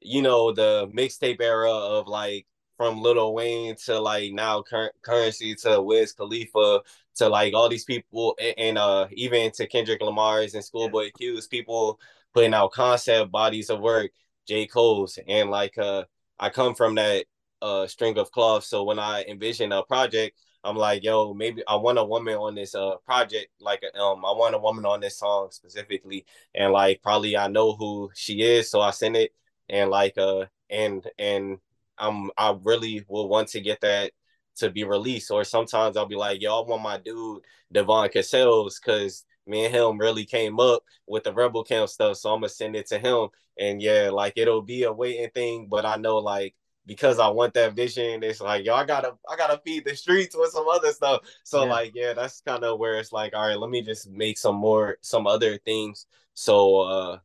[0.00, 2.46] you know the mixtape era of like
[2.76, 6.80] from Lil Wayne to like now cur- Curren$y to Wiz Khalifa
[7.16, 11.10] to like all these people and, and uh even to Kendrick Lamar's and Schoolboy yeah.
[11.18, 11.98] Q's people
[12.34, 14.10] putting out concept bodies of work,
[14.46, 14.66] J.
[14.66, 16.04] Cole's and like uh
[16.38, 17.26] I come from that
[17.62, 18.64] uh string of cloth.
[18.64, 22.54] So when I envision a project, I'm like, yo, maybe I want a woman on
[22.54, 23.48] this uh project.
[23.60, 27.74] Like, um, I want a woman on this song specifically, and like probably I know
[27.74, 29.32] who she is, so I send it,
[29.68, 31.58] and like, uh, and and
[31.98, 34.12] I'm I really will want to get that
[34.56, 35.30] to be released.
[35.30, 37.42] Or sometimes I'll be like, yo, I want my dude
[37.72, 42.16] Devon Cassels because me and him really came up with the rebel camp stuff.
[42.16, 43.28] So I'm gonna send it to him.
[43.58, 46.54] And yeah, like it'll be a waiting thing, but I know like
[46.86, 50.36] because I want that vision, it's like, yo, I gotta I gotta feed the streets
[50.36, 51.22] with some other stuff.
[51.44, 51.70] So yeah.
[51.70, 54.56] like, yeah, that's kind of where it's like, all right, let me just make some
[54.56, 56.06] more some other things.
[56.34, 57.18] So uh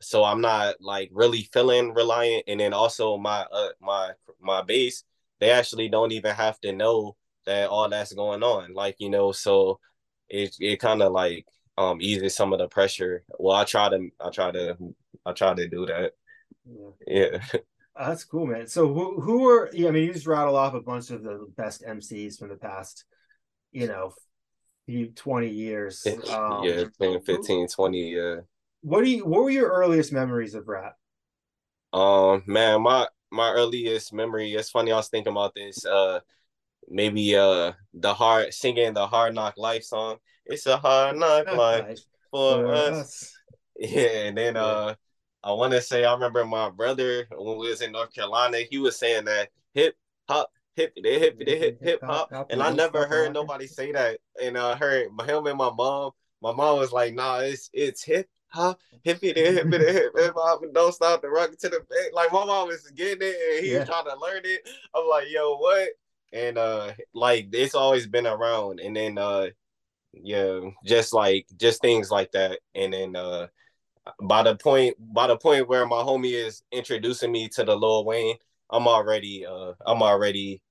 [0.00, 2.44] so I'm not like really feeling reliant.
[2.48, 5.04] And then also my uh my my base,
[5.40, 8.74] they actually don't even have to know that all that's going on.
[8.74, 9.78] Like, you know, so
[10.28, 11.46] it it kind of like
[11.78, 13.24] um eases some of the pressure.
[13.38, 14.76] Well, I try to I try to
[15.26, 16.12] I try to do that.
[17.06, 17.38] Yeah.
[17.52, 17.60] yeah.
[17.94, 18.66] Oh, that's cool, man.
[18.66, 21.46] So who who are yeah, I mean you just rattle off a bunch of the
[21.56, 23.04] best MCs from the past,
[23.70, 24.12] you know,
[24.86, 26.06] few 20 years.
[26.06, 28.36] Um, yeah, 10, 15, 20, yeah.
[28.80, 30.94] What do you what were your earliest memories of rap?
[31.92, 35.84] Um man, my my earliest memory, it's funny, I was thinking about this.
[35.84, 36.20] Uh
[36.88, 40.16] maybe uh the hard singing the hard knock life song.
[40.46, 43.00] It's a hard knock life for, for us.
[43.00, 43.36] us.
[43.78, 44.94] Yeah, and then uh
[45.44, 48.78] I want to say I remember my brother when we was in North Carolina, he
[48.78, 49.96] was saying that hip
[50.28, 54.18] hop, hip, they hip, they hip, hip hop, and I never heard nobody say that.
[54.40, 56.12] And I heard him and my mom.
[56.40, 60.62] My mom was like, "Nah, it's it's hip hop, hippie, hip, hip, hip, hip hop,
[60.62, 63.64] and don't stop the rock to the back." Like my mom was getting it, and
[63.64, 63.80] he yeah.
[63.80, 64.68] was trying to learn it.
[64.94, 65.88] I'm like, "Yo, what?"
[66.32, 69.48] And uh, like it's always been around, and then uh,
[70.12, 73.46] yeah, just like just things like that, and then uh
[74.22, 78.04] by the point by the point where my homie is introducing me to the Lil
[78.04, 78.36] Wayne,
[78.70, 80.62] I'm already uh I'm already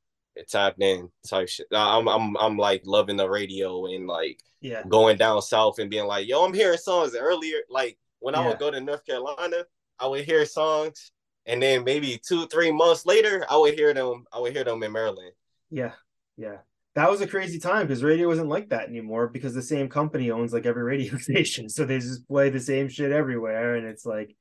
[0.47, 1.67] tapped in type shit.
[1.71, 6.05] I'm I'm I'm like loving the radio and like yeah going down south and being
[6.05, 7.59] like, yo, I'm hearing songs earlier.
[7.69, 8.41] Like when yeah.
[8.41, 9.65] I would go to North Carolina,
[9.99, 11.11] I would hear songs
[11.45, 14.83] and then maybe two, three months later, I would hear them, I would hear them
[14.83, 15.33] in Maryland.
[15.71, 15.93] Yeah,
[16.37, 16.57] yeah
[16.95, 20.29] that was a crazy time because radio wasn't like that anymore because the same company
[20.29, 21.69] owns like every radio station.
[21.69, 23.75] So they just play the same shit everywhere.
[23.75, 24.35] And it's like,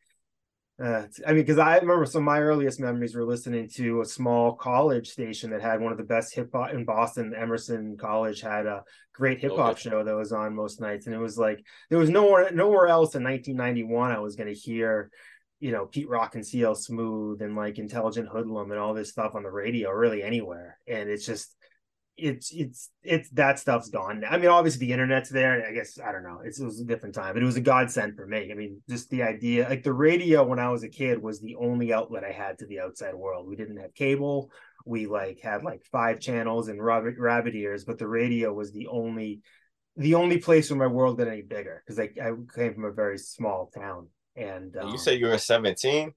[0.82, 4.06] uh, I mean, because I remember some of my earliest memories were listening to a
[4.06, 7.34] small college station that had one of the best hip hop in Boston.
[7.36, 8.82] Emerson College had a
[9.12, 9.90] great hip hop okay.
[9.90, 13.14] show that was on most nights, and it was like there was nowhere nowhere else
[13.14, 15.10] in 1991 I was going to hear,
[15.58, 19.34] you know, Pete Rock and CL Smooth and like Intelligent Hoodlum and all this stuff
[19.34, 20.78] on the radio, really anywhere.
[20.88, 21.54] And it's just
[22.20, 24.24] it's it's it's that stuff's gone.
[24.28, 25.66] I mean, obviously the internet's there.
[25.66, 26.40] I guess I don't know.
[26.44, 28.50] It's, it was a different time, but it was a godsend for me.
[28.50, 31.56] I mean, just the idea, like the radio when I was a kid was the
[31.56, 33.48] only outlet I had to the outside world.
[33.48, 34.50] We didn't have cable.
[34.84, 38.86] We like had like five channels and rabbit rabbit ears, but the radio was the
[38.88, 39.40] only
[39.96, 42.92] the only place where my world got any bigger because I, I came from a
[42.92, 44.08] very small town.
[44.36, 46.12] And um, you said you were 17.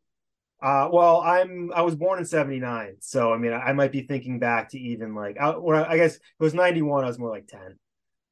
[0.64, 4.04] Uh, well, I'm I was born in '79, so I mean I, I, might be
[4.04, 7.04] thinking back to even like I, I guess it was '91.
[7.04, 7.78] I was more like 10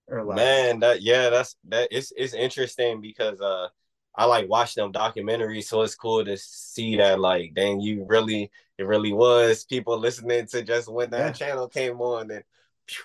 [0.08, 0.36] or 11.
[0.42, 1.90] Man, that yeah, that's that.
[1.92, 3.68] It's it's interesting because uh
[4.16, 8.50] I like watch them documentaries, so it's cool to see that like dang, you really
[8.78, 11.48] it really was people listening to just when that yeah.
[11.48, 12.44] channel came on and.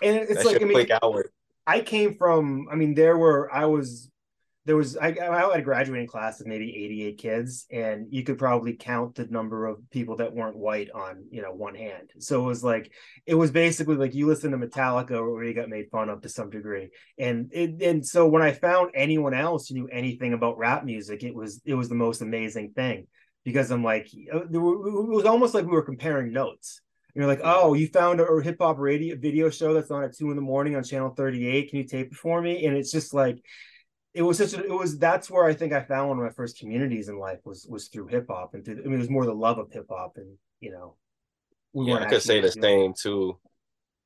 [0.02, 0.86] And it's like I mean,
[1.66, 2.66] I came from.
[2.72, 4.10] I mean, there were I was
[4.66, 8.36] there was I, I had a graduating class of maybe 88 kids and you could
[8.36, 12.10] probably count the number of people that weren't white on you know one hand.
[12.18, 12.92] So it was like
[13.26, 16.28] it was basically like you listen to metallica where you got made fun of to
[16.28, 16.90] some degree.
[17.16, 21.22] And it, and so when i found anyone else who knew anything about rap music
[21.22, 23.06] it was it was the most amazing thing.
[23.44, 26.80] Because i'm like uh, it was almost like we were comparing notes.
[27.14, 30.28] You're like, oh, you found a, hip hop radio video show that's on at two
[30.28, 31.70] in the morning on channel 38.
[31.70, 32.66] Can you tape it for me?
[32.66, 33.42] And it's just like,
[34.16, 36.30] it was such a, it was that's where I think I found one of my
[36.30, 39.10] first communities in life was was through hip hop and through I mean it was
[39.10, 40.94] more the love of hip hop and you know
[41.74, 43.38] we yeah, I could say the same too.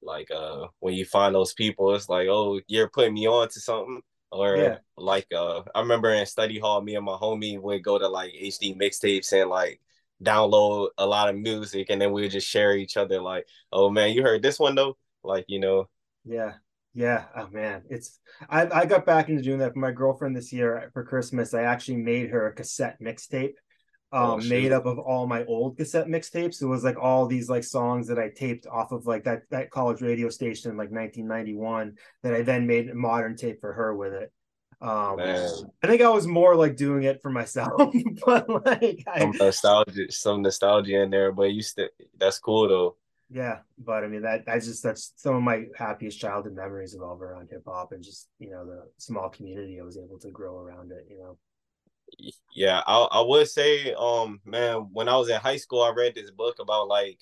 [0.03, 3.61] Like uh when you find those people, it's like, oh, you're putting me on to
[3.61, 4.03] something.
[4.33, 4.79] Or yeah.
[4.97, 8.33] like uh I remember in study hall, me and my homie would go to like
[8.33, 9.81] HD mixtapes and like
[10.21, 13.91] download a lot of music and then we would just share each other like, oh
[13.91, 14.97] man, you heard this one though?
[15.23, 15.89] Like, you know.
[16.25, 16.55] Yeah.
[16.93, 18.19] Yeah, oh man, it's
[18.49, 21.55] I I got back into doing that for my girlfriend this year for Christmas.
[21.55, 23.55] I actually made her a cassette mixtape,
[24.11, 26.61] oh, um, oh, made up of all my old cassette mixtapes.
[26.61, 29.71] It was like all these like songs that I taped off of like that that
[29.71, 33.95] college radio station in like 1991 that I then made a modern tape for her
[33.95, 34.33] with it.
[34.83, 35.51] Um, Man.
[35.83, 37.93] I think I was more like doing it for myself,
[38.27, 41.31] but like I, some nostalgia, some nostalgia in there.
[41.33, 41.89] But you still,
[42.19, 42.97] that's cool though.
[43.33, 47.23] Yeah, but I mean that that's just that's some of my happiest childhood memories evolve
[47.23, 50.59] around hip hop and just you know the small community I was able to grow
[50.59, 51.07] around it.
[51.09, 51.39] You know.
[52.53, 56.17] Yeah, I I would say, um, man, when I was in high school, I read
[56.17, 57.21] this book about like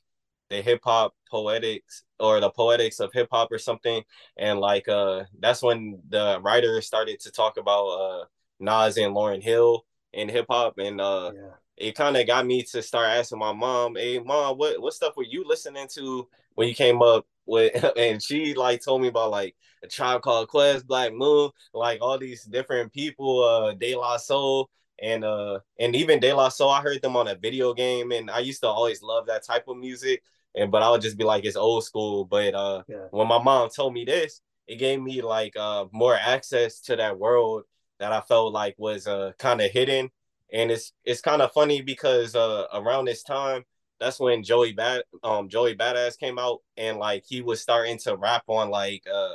[0.48, 4.02] the hip hop poetics or the poetics of hip hop or something,
[4.38, 8.24] and like uh, that's when the writer started to talk about uh
[8.60, 9.84] Nas and Lauryn Hill
[10.14, 11.50] in hip hop, and uh, yeah
[11.80, 15.16] it kind of got me to start asking my mom, "Hey, mom, what what stuff
[15.16, 19.30] were you listening to when you came up with?" And she like told me about
[19.30, 24.16] like a Tribe Called Quest, Black Moon, like all these different people, uh, De La
[24.16, 24.68] Soul,
[25.00, 26.70] and uh, and even De La Soul.
[26.70, 29.68] I heard them on a video game, and I used to always love that type
[29.68, 30.22] of music.
[30.54, 32.24] And but I would just be like, it's old school.
[32.24, 33.06] But uh, yeah.
[33.10, 37.18] when my mom told me this, it gave me like uh more access to that
[37.18, 37.64] world
[38.00, 40.10] that I felt like was uh kind of hidden
[40.52, 43.64] and it's it's kind of funny because uh around this time
[44.00, 48.16] that's when Joey Bad um Joey Badass came out and like he was starting to
[48.16, 49.34] rap on like uh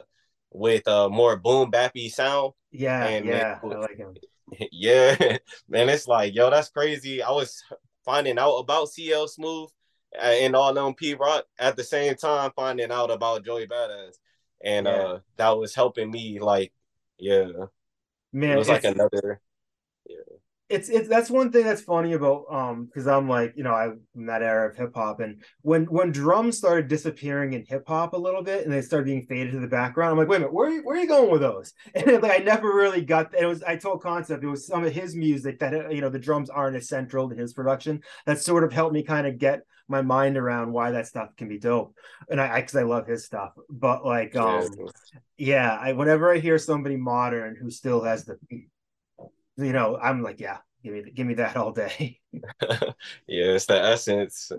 [0.51, 2.53] with a more boom bappy sound.
[2.72, 4.16] Yeah, and yeah, I like him.
[4.72, 5.16] Yeah,
[5.68, 7.24] man, it's like yo, that's crazy.
[7.24, 7.64] I was
[8.05, 9.70] finding out about CL Smooth
[10.22, 14.14] and all them Pete Rock at the same time, finding out about Joey Badass,
[14.64, 14.91] and yeah.
[14.91, 16.72] uh that was helping me like,
[17.18, 17.47] yeah,
[18.32, 19.41] man, it was like another
[20.74, 24.01] it's it's that's one thing that's funny about um because I'm like you know I'm
[24.15, 28.13] in that era of hip hop and when when drums started disappearing in hip hop
[28.13, 30.39] a little bit and they started being faded to the background I'm like wait a
[30.39, 31.74] minute where are you, where are you going with those?
[31.95, 34.91] And like I never really got it was I told concept it was some of
[34.91, 38.63] his music that you know the drums aren't as central to his production that sort
[38.63, 41.93] of helped me kind of get my mind around why that stuff can be dope
[42.30, 44.67] and I because I, I, love his stuff but like um
[45.38, 48.38] yeah I whenever I hear somebody modern who still has the
[49.58, 52.20] you know, I'm like, yeah, give me give me that all day.
[52.34, 52.93] yeah,
[53.28, 54.51] it's the essence.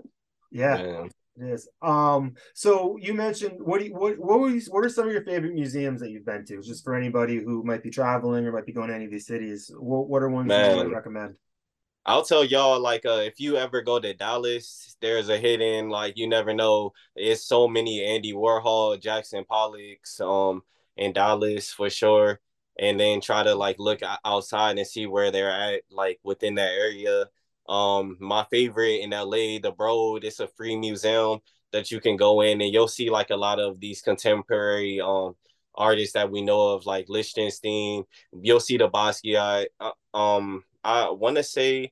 [0.51, 0.77] Yeah.
[0.77, 1.11] Man.
[1.37, 1.67] It is.
[1.81, 5.13] Um, so you mentioned what do you, what what were you, what are some of
[5.13, 6.61] your favorite museums that you've been to?
[6.61, 9.27] Just for anybody who might be traveling or might be going to any of these
[9.27, 10.77] cities, what what are ones Man.
[10.77, 11.35] you would recommend?
[12.05, 16.17] I'll tell y'all like uh, if you ever go to Dallas, there's a hidden like
[16.17, 16.93] you never know.
[17.15, 20.61] It's so many Andy Warhol, Jackson Pollocks, um,
[20.95, 22.39] in Dallas for sure
[22.79, 26.71] and then try to like look outside and see where they're at like within that
[26.73, 27.25] area.
[27.67, 31.39] Um my favorite in la the broad it's a free museum
[31.71, 35.35] that you can go in and you'll see like a lot of these contemporary um
[35.75, 38.03] artists that we know of like lichtenstein
[38.41, 39.65] you'll see the basquiat.
[39.79, 41.91] Uh, um i want to say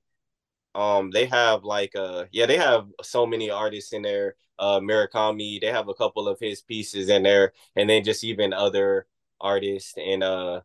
[0.75, 4.35] um they have like uh yeah they have so many artists in there.
[4.59, 8.53] Uh Murakami they have a couple of his pieces in there and then just even
[8.53, 9.07] other
[9.41, 10.61] artists and uh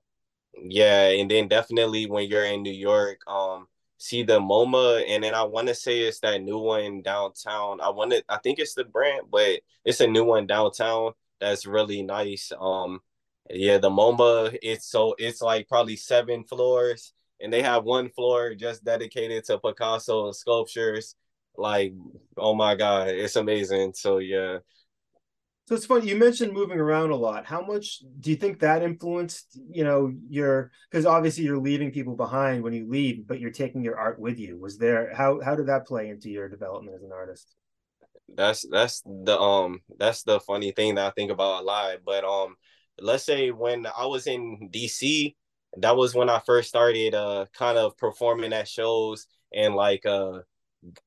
[0.54, 3.66] yeah, and then definitely when you're in New York, um,
[3.98, 7.80] see the MoMA, and then I want to say it's that new one downtown.
[7.80, 11.66] I want to, I think it's the Brant, but it's a new one downtown that's
[11.66, 12.52] really nice.
[12.58, 13.00] Um,
[13.50, 18.54] yeah, the MoMA, it's so it's like probably seven floors, and they have one floor
[18.54, 21.14] just dedicated to Picasso sculptures.
[21.56, 21.92] Like,
[22.36, 23.94] oh my god, it's amazing.
[23.94, 24.58] So yeah,
[25.68, 27.44] so it's funny you mentioned moving around a lot.
[27.44, 32.16] How much do you think that influenced, you know, your because obviously you're leaving people
[32.16, 34.58] behind when you leave, but you're taking your art with you.
[34.58, 37.54] Was there how how did that play into your development as an artist?
[38.34, 41.98] That's that's the um that's the funny thing that I think about a lot.
[42.02, 42.56] But um
[42.98, 45.36] let's say when I was in DC,
[45.76, 50.38] that was when I first started uh kind of performing at shows and like uh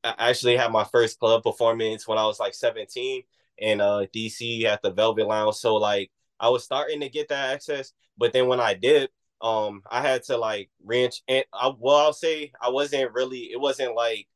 [0.03, 3.23] I actually had my first club performance when I was like 17
[3.61, 5.55] in uh DC at the Velvet Lounge.
[5.55, 9.09] So like I was starting to get that access, but then when I did,
[9.41, 13.51] um, I had to like wrench and I well, I'll say I wasn't really.
[13.51, 14.27] It wasn't like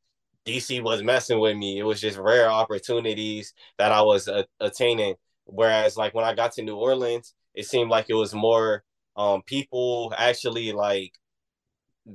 [0.46, 1.78] DC was messing with me.
[1.78, 5.16] It was just rare opportunities that I was uh, attaining.
[5.44, 8.84] Whereas like when I got to New Orleans, it seemed like it was more
[9.16, 11.12] um people actually like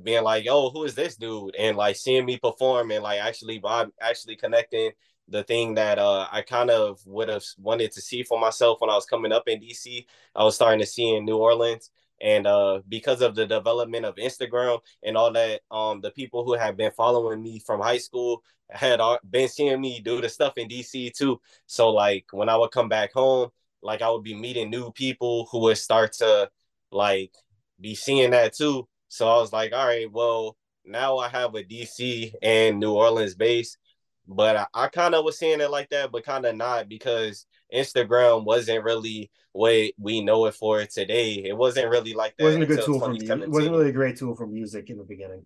[0.02, 3.60] being like, "Oh, who is this dude?" and like seeing me perform and like actually
[3.60, 4.92] vibe, actually connecting
[5.28, 8.90] the thing that uh, I kind of would have wanted to see for myself when
[8.90, 10.06] I was coming up in DC.
[10.34, 11.90] I was starting to see in New Orleans.
[12.20, 16.54] And uh, because of the development of Instagram and all that, um, the people who
[16.54, 20.68] have been following me from high school had been seeing me do the stuff in
[20.68, 21.40] DC too.
[21.66, 23.50] So like when I would come back home,
[23.82, 26.48] like I would be meeting new people who would start to
[26.92, 27.34] like
[27.80, 28.88] be seeing that too.
[29.08, 33.34] So I was like, all right, well, now I have a DC and New Orleans
[33.34, 33.76] base
[34.26, 37.46] but I, I kind of was seeing it like that, but kind of not because
[37.72, 41.34] Instagram wasn't really what we know it for today.
[41.44, 42.44] It wasn't really like that.
[42.44, 43.30] It wasn't a good tool for music.
[43.30, 45.44] It wasn't really a great tool for music in the beginning.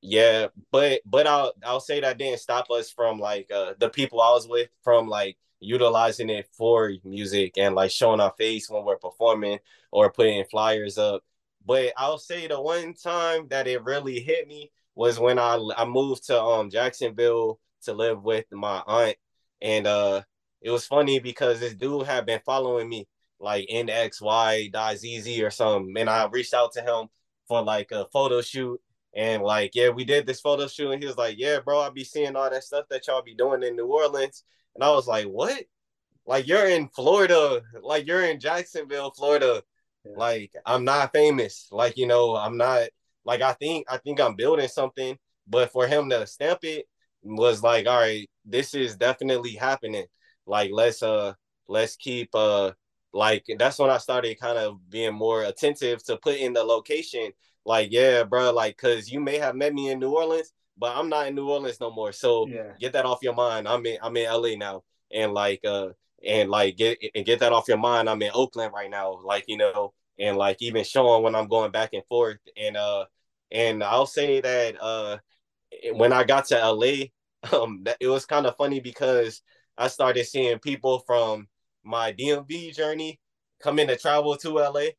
[0.00, 4.20] Yeah, but but I'll I'll say that didn't stop us from like uh the people
[4.20, 8.84] I was with from like utilizing it for music and like showing our face when
[8.84, 9.60] we're performing
[9.92, 11.22] or putting flyers up.
[11.64, 15.84] But I'll say the one time that it really hit me was when I I
[15.84, 19.16] moved to um Jacksonville to live with my aunt,
[19.60, 20.22] and uh
[20.62, 23.08] it was funny because this dude had been following me
[23.40, 27.08] like in XY ZZ or something, and I reached out to him
[27.48, 28.80] for like a photo shoot.
[29.14, 31.90] And like, yeah, we did this photo shoot, and he was like, "Yeah, bro, I
[31.90, 35.06] be seeing all that stuff that y'all be doing in New Orleans." And I was
[35.06, 35.64] like, "What?
[36.26, 37.62] Like you're in Florida?
[37.82, 39.62] Like you're in Jacksonville, Florida?
[40.04, 40.12] Yeah.
[40.16, 41.68] Like I'm not famous.
[41.70, 42.88] Like you know, I'm not
[43.24, 46.86] like I think I think I'm building something, but for him to stamp it
[47.22, 50.06] was like, all right, this is definitely happening.
[50.46, 51.34] Like let's uh
[51.68, 52.72] let's keep uh
[53.12, 57.30] like that's when I started kind of being more attentive to put in the location.
[57.64, 61.08] Like, yeah, bro, like cause you may have met me in New Orleans, but I'm
[61.08, 62.12] not in New Orleans no more.
[62.12, 62.72] So yeah.
[62.80, 63.68] get that off your mind.
[63.68, 64.82] I'm in I'm in LA now.
[65.12, 65.90] And like uh
[66.26, 68.08] and like get and get that off your mind.
[68.08, 69.20] I'm in Oakland right now.
[69.24, 72.38] Like, you know, and like even showing when I'm going back and forth.
[72.56, 73.04] And uh
[73.50, 75.18] and I'll say that uh
[75.92, 77.06] when I got to LA,
[77.52, 79.42] um it was kind of funny because
[79.78, 81.48] I started seeing people from
[81.84, 83.20] my DMV journey
[83.60, 84.90] coming to travel to LA,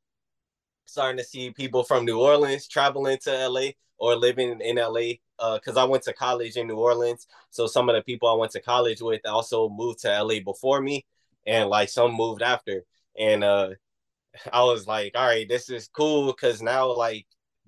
[0.85, 5.13] starting to see people from New Orleans traveling to LA or living in LA
[5.55, 7.27] because uh, I went to college in New Orleans.
[7.49, 10.81] So some of the people I went to college with also moved to LA before
[10.81, 11.05] me,
[11.45, 12.83] and like some moved after.
[13.17, 13.71] And uh,
[14.53, 17.27] I was like, all right, this is cool because now like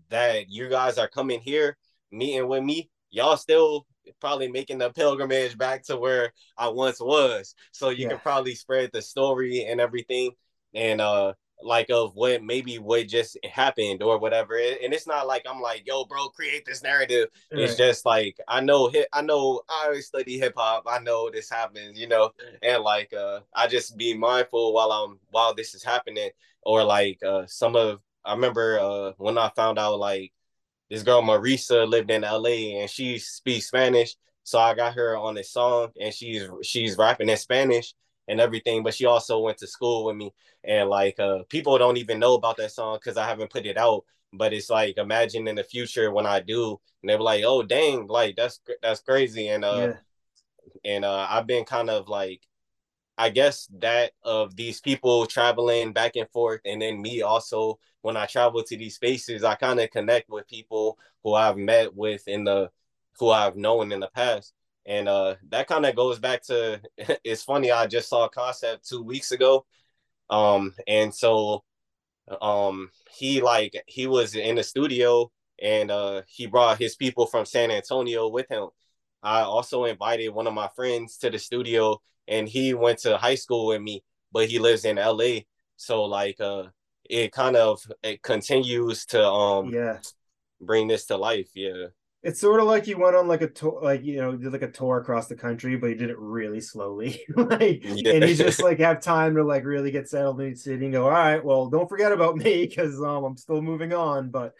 [0.09, 1.77] that you guys are coming here,
[2.11, 2.89] meeting with me.
[3.15, 3.87] Y'all still
[4.19, 7.55] probably making the pilgrimage back to where I once was.
[7.71, 8.09] So you yeah.
[8.09, 10.31] can probably spread the story and everything.
[10.73, 14.55] And uh like of what maybe what just happened or whatever.
[14.57, 17.29] And it's not like I'm like, yo, bro, create this narrative.
[17.51, 17.61] Right.
[17.61, 20.83] It's just like I know hip I know I always study hip hop.
[20.85, 25.19] I know this happens, you know, and like uh I just be mindful while I'm
[25.29, 26.31] while this is happening.
[26.63, 30.33] Or like uh some of I remember uh when I found out like
[30.95, 34.15] this girl Marisa lived in LA and she speaks Spanish.
[34.43, 37.93] So I got her on this song and she's she's rapping in Spanish
[38.29, 40.33] and everything, but she also went to school with me.
[40.63, 43.77] And like uh people don't even know about that song because I haven't put it
[43.77, 44.05] out.
[44.31, 47.61] But it's like imagine in the future when I do, and they were like, "Oh
[47.61, 49.93] dang, like that's that's crazy." And uh,
[50.85, 50.93] yeah.
[50.93, 52.41] and uh, I've been kind of like
[53.17, 58.17] I guess that of these people traveling back and forth, and then me also when
[58.17, 62.27] I travel to these spaces, I kind of connect with people who I've met with
[62.27, 62.69] in the
[63.19, 64.53] who I've known in the past,
[64.85, 66.81] and uh, that kind of goes back to.
[67.23, 69.65] it's funny, I just saw a concept two weeks ago,
[70.29, 71.63] um, and so
[72.41, 77.45] um, he like he was in the studio and uh, he brought his people from
[77.45, 78.67] San Antonio with him.
[79.23, 83.35] I also invited one of my friends to the studio and he went to high
[83.35, 85.39] school with me, but he lives in LA.
[85.77, 86.65] So like uh
[87.09, 89.99] it kind of it continues to um yeah
[90.61, 91.49] bring this to life.
[91.53, 91.87] Yeah.
[92.23, 94.63] It's sort of like you went on like a tour, like you know, did like
[94.63, 98.13] a tour across the country, but you did it really slowly, like, yeah.
[98.13, 100.93] and you just like have time to like really get settled in the city and
[100.93, 104.31] go, all right, well, don't forget about me because um I'm still moving on.
[104.31, 104.55] But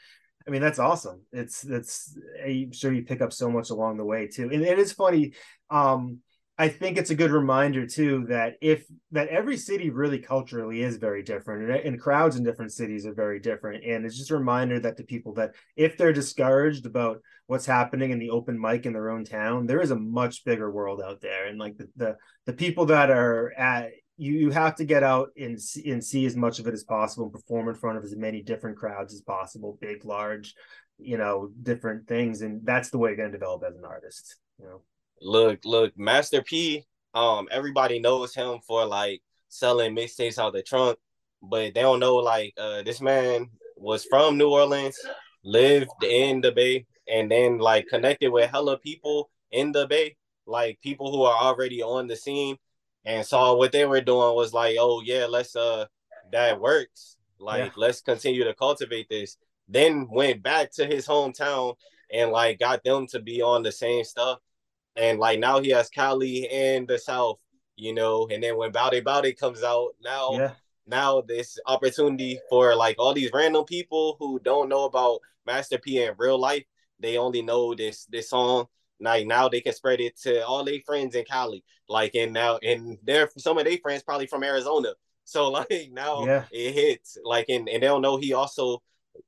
[0.47, 1.21] I mean, that's awesome.
[1.31, 4.77] It's that's I'm sure you pick up so much along the way too, and it
[4.77, 5.33] is funny.
[5.71, 6.19] Um,
[6.57, 10.95] I think it's a good reminder too that if that every city really culturally is
[10.95, 13.83] very different and, and, crowds in different cities are very different.
[13.83, 18.11] And it's just a reminder that to people that if they're discouraged about what's happening
[18.11, 21.19] in the open mic in their own town there is a much bigger world out
[21.19, 21.47] there.
[21.47, 22.15] And like the the,
[22.45, 26.25] the people that are at you you have to get out and see, and see
[26.25, 29.13] as much of it as possible and perform in front of as many different crowds
[29.13, 30.55] as possible big large
[30.99, 32.41] you know different things.
[32.41, 34.81] And that's the way you're going to develop as an artist you know
[35.21, 36.85] Look, look, Master P.
[37.13, 40.97] Um, everybody knows him for like selling mixtapes out the trunk,
[41.41, 44.97] but they don't know like uh this man was from New Orleans,
[45.43, 50.79] lived in the Bay, and then like connected with hella people in the Bay, like
[50.81, 52.57] people who are already on the scene,
[53.05, 55.85] and saw what they were doing was like, oh yeah, let's uh
[56.31, 57.17] that works.
[57.39, 57.71] Like yeah.
[57.77, 59.37] let's continue to cultivate this.
[59.67, 61.75] Then went back to his hometown
[62.11, 64.39] and like got them to be on the same stuff
[64.95, 67.39] and like now he has Cali and the South,
[67.75, 68.27] you know.
[68.31, 70.51] And then when Bout It Bout It comes out, now yeah.
[70.87, 76.01] now this opportunity for like all these random people who don't know about Master P
[76.01, 76.63] in real life,
[76.99, 78.67] they only know this this song.
[78.99, 81.63] Like now they can spread it to all their friends in Cali.
[81.89, 84.93] Like and now and they're some of their friends probably from Arizona.
[85.25, 86.45] So like now yeah.
[86.51, 87.17] it hits.
[87.23, 88.81] Like and, and they don't know he also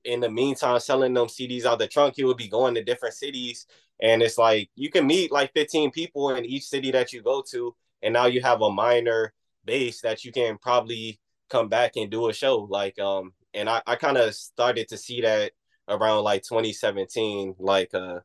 [0.03, 2.15] in the meantime selling them CDs out the trunk.
[2.15, 3.65] He would be going to different cities
[3.99, 7.43] and it's like you can meet like 15 people in each city that you go
[7.51, 9.33] to and now you have a minor
[9.65, 11.19] base that you can probably
[11.49, 14.97] come back and do a show like um and I, I kind of started to
[14.97, 15.51] see that
[15.87, 18.19] around like 2017 like uh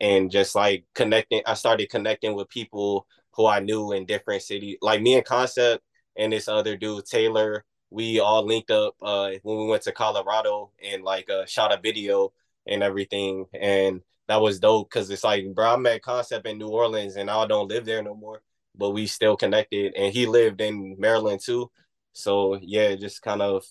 [0.00, 4.76] and just like connecting i started connecting with people who i knew in different cities
[4.82, 5.82] like me and concept
[6.16, 7.64] and this other dude taylor
[7.94, 11.80] we all linked up uh when we went to colorado and like uh shot a
[11.80, 12.32] video
[12.66, 13.46] and everything.
[13.58, 17.30] And that was dope because it's like bro i met concept in new orleans and
[17.30, 18.40] i don't live there no more
[18.76, 19.94] but we still connected.
[19.94, 21.70] And he lived in maryland too.
[22.12, 23.64] So yeah just kind of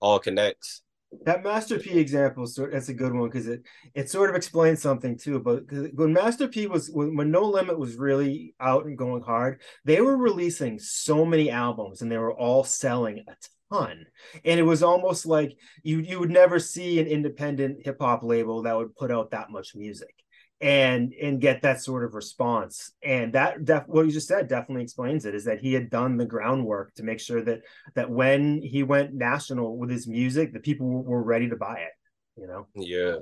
[0.00, 0.82] all connects.
[1.24, 3.62] That Master P example, so that's a good one because it
[3.94, 5.38] it sort of explains something too.
[5.38, 5.62] But
[5.94, 10.00] when Master P was when, when No Limit was really out and going hard, they
[10.00, 13.36] were releasing so many albums and they were all selling a
[13.72, 14.06] ton.
[14.44, 18.62] And it was almost like you you would never see an independent hip hop label
[18.62, 20.14] that would put out that much music
[20.60, 24.82] and and get that sort of response and that def- what you just said definitely
[24.82, 27.60] explains it is that he had done the groundwork to make sure that
[27.94, 32.40] that when he went national with his music the people were ready to buy it
[32.40, 33.16] you know yeah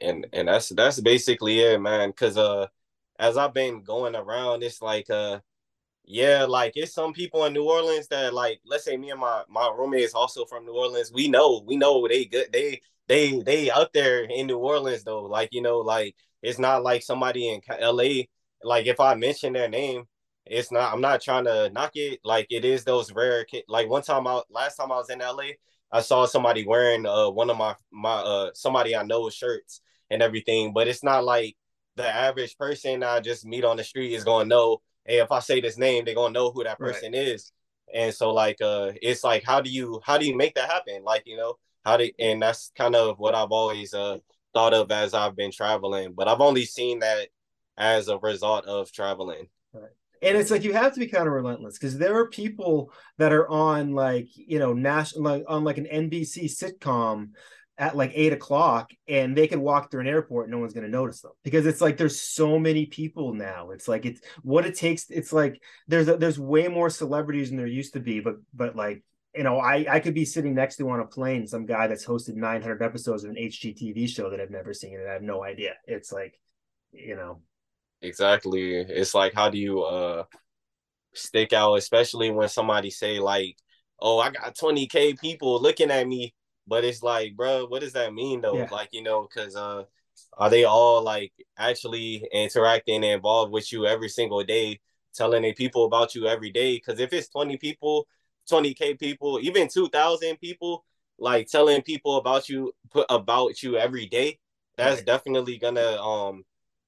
[0.00, 2.66] and and that's that's basically it man because uh
[3.16, 5.38] as i've been going around it's like uh
[6.04, 9.42] yeah like it's some people in new orleans that like let's say me and my
[9.48, 13.38] my roommate is also from new orleans we know we know they good they they
[13.40, 17.48] they out there in new orleans though like you know like it's not like somebody
[17.48, 18.24] in LA.
[18.62, 20.04] Like if I mention their name,
[20.44, 20.92] it's not.
[20.92, 22.20] I'm not trying to knock it.
[22.24, 23.46] Like it is those rare.
[23.68, 25.52] Like one time out, last time I was in LA,
[25.92, 29.80] I saw somebody wearing uh one of my my uh somebody I know shirts
[30.10, 30.72] and everything.
[30.72, 31.56] But it's not like
[31.96, 34.82] the average person I just meet on the street is gonna know.
[35.04, 37.28] Hey, if I say this name, they're gonna know who that person right.
[37.28, 37.52] is.
[37.94, 41.02] And so like uh it's like how do you how do you make that happen?
[41.04, 41.54] Like, you know,
[41.84, 44.18] how do and that's kind of what I've always uh
[44.54, 47.28] thought of as I've been traveling, but I've only seen that
[47.76, 49.48] as a result of traveling.
[49.72, 49.90] Right.
[50.22, 53.32] And it's like you have to be kind of relentless because there are people that
[53.32, 57.30] are on like you know national like on like an NBC sitcom
[57.78, 60.90] at like eight o'clock and they can walk through an airport no one's going to
[60.90, 64.76] notice them because it's like there's so many people now it's like it's what it
[64.76, 68.36] takes it's like there's a, there's way more celebrities than there used to be but
[68.54, 69.02] but like
[69.34, 72.04] you know, I I could be sitting next to on a plane some guy that's
[72.04, 75.42] hosted 900 episodes of an HGTV show that I've never seen and I have no
[75.42, 75.74] idea.
[75.86, 76.38] It's like,
[76.92, 77.40] you know,
[78.02, 78.74] exactly.
[78.74, 80.24] It's like how do you uh
[81.14, 83.56] stick out, especially when somebody say like,
[83.98, 86.34] "Oh, I got 20k people looking at me,"
[86.66, 88.58] but it's like, bro, what does that mean though?
[88.58, 88.68] Yeah.
[88.70, 89.84] Like, you know, because uh,
[90.38, 94.80] are they all like actually interacting and involved with you every single day,
[95.14, 96.76] telling the people about you every day?
[96.76, 98.06] Because if it's 20 people
[98.50, 100.84] 20k people, even 2000 people,
[101.18, 104.38] like telling people about you put about you every day,
[104.76, 105.06] that's right.
[105.06, 106.44] definitely gonna um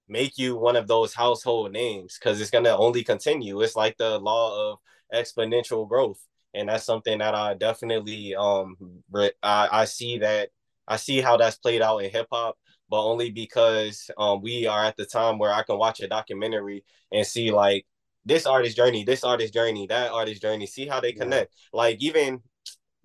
[0.08, 3.60] make you one of those household names because it's gonna only continue.
[3.60, 4.78] It's like the law of
[5.14, 6.20] exponential growth,
[6.54, 8.76] and that's something that I definitely um
[9.14, 10.50] I, I see that
[10.86, 12.56] I see how that's played out in hip hop,
[12.88, 16.84] but only because um we are at the time where I can watch a documentary
[17.12, 17.86] and see like
[18.24, 20.66] this artist journey, this artist journey, that artist journey.
[20.66, 21.52] See how they connect.
[21.52, 21.78] Yeah.
[21.78, 22.40] Like even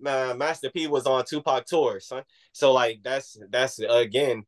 [0.04, 2.22] uh, Master P was on Tupac tour, son.
[2.52, 4.44] So like that's that's again,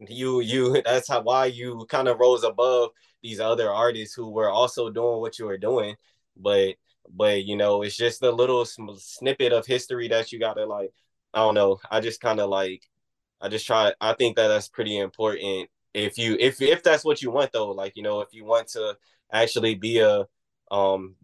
[0.00, 2.90] you you that's how why you kind of rose above
[3.22, 5.96] these other artists who were also doing what you were doing,
[6.36, 6.74] but
[7.12, 10.92] but you know it's just a little snippet of history that you gotta like.
[11.34, 11.80] I don't know.
[11.90, 12.82] I just kind of like
[13.40, 13.92] I just try.
[14.00, 17.70] I think that that's pretty important if you if if that's what you want though.
[17.70, 18.96] Like you know if you want to
[19.32, 20.26] actually be a
[20.70, 21.16] um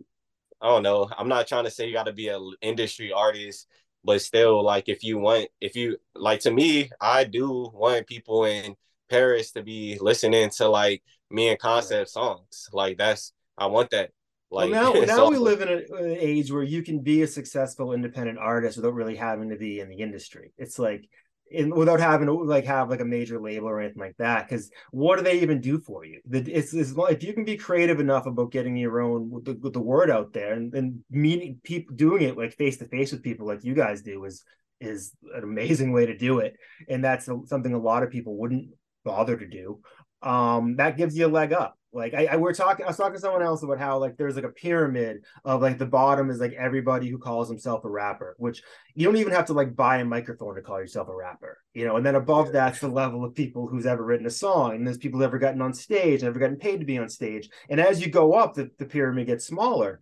[0.60, 1.08] I don't know.
[1.16, 3.66] I'm not trying to say you got to be an industry artist,
[4.04, 8.44] but still, like if you want, if you like to me, I do want people
[8.44, 8.76] in
[9.08, 12.68] Paris to be listening to like me and concept songs.
[12.72, 14.10] Like that's I want that.
[14.50, 15.86] Like well, now, now we live in an
[16.18, 19.88] age where you can be a successful independent artist without really having to be in
[19.88, 20.52] the industry.
[20.58, 21.08] It's like
[21.50, 24.48] in, without having to like have like a major label or anything like that.
[24.48, 26.20] Because what do they even do for you?
[26.26, 29.70] The, it's, it's if you can be creative enough about getting your own with the,
[29.70, 33.22] the word out there and, and meeting people doing it like face to face with
[33.22, 34.44] people like you guys do is
[34.80, 36.56] is an amazing way to do it,
[36.88, 38.70] and that's something a lot of people wouldn't
[39.04, 39.80] bother to do.
[40.22, 41.78] Um, that gives you a leg up.
[41.92, 44.36] Like I, I we're talking, I was talking to someone else about how like there's
[44.36, 48.36] like a pyramid of like the bottom is like everybody who calls himself a rapper,
[48.38, 48.62] which
[48.94, 51.84] you don't even have to like buy a microphone to call yourself a rapper, you
[51.84, 51.96] know.
[51.96, 54.98] And then above that's the level of people who's ever written a song, and there's
[54.98, 57.48] people who've ever gotten on stage, ever gotten paid to be on stage.
[57.68, 60.00] And as you go up, the, the pyramid gets smaller.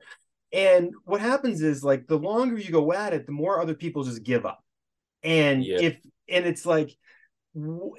[0.53, 4.05] And what happens is like the longer you go at it, the more other people
[4.05, 4.63] just give up.
[5.23, 5.79] And yeah.
[5.81, 5.97] if
[6.29, 6.97] and it's like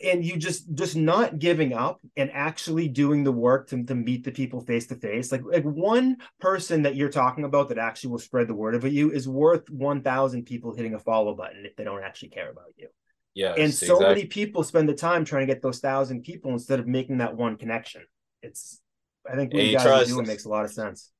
[0.03, 4.23] and you just just not giving up and actually doing the work to, to meet
[4.23, 8.09] the people face to face like like one person that you're talking about that actually
[8.11, 11.75] will spread the word of you is worth 1000 people hitting a follow button if
[11.75, 12.87] they don't actually care about you
[13.33, 14.07] yeah and so exactly.
[14.07, 17.35] many people spend the time trying to get those thousand people instead of making that
[17.35, 18.03] one connection
[18.41, 18.81] it's
[19.29, 20.11] i think what you guys trust.
[20.11, 21.11] are doing makes a lot of sense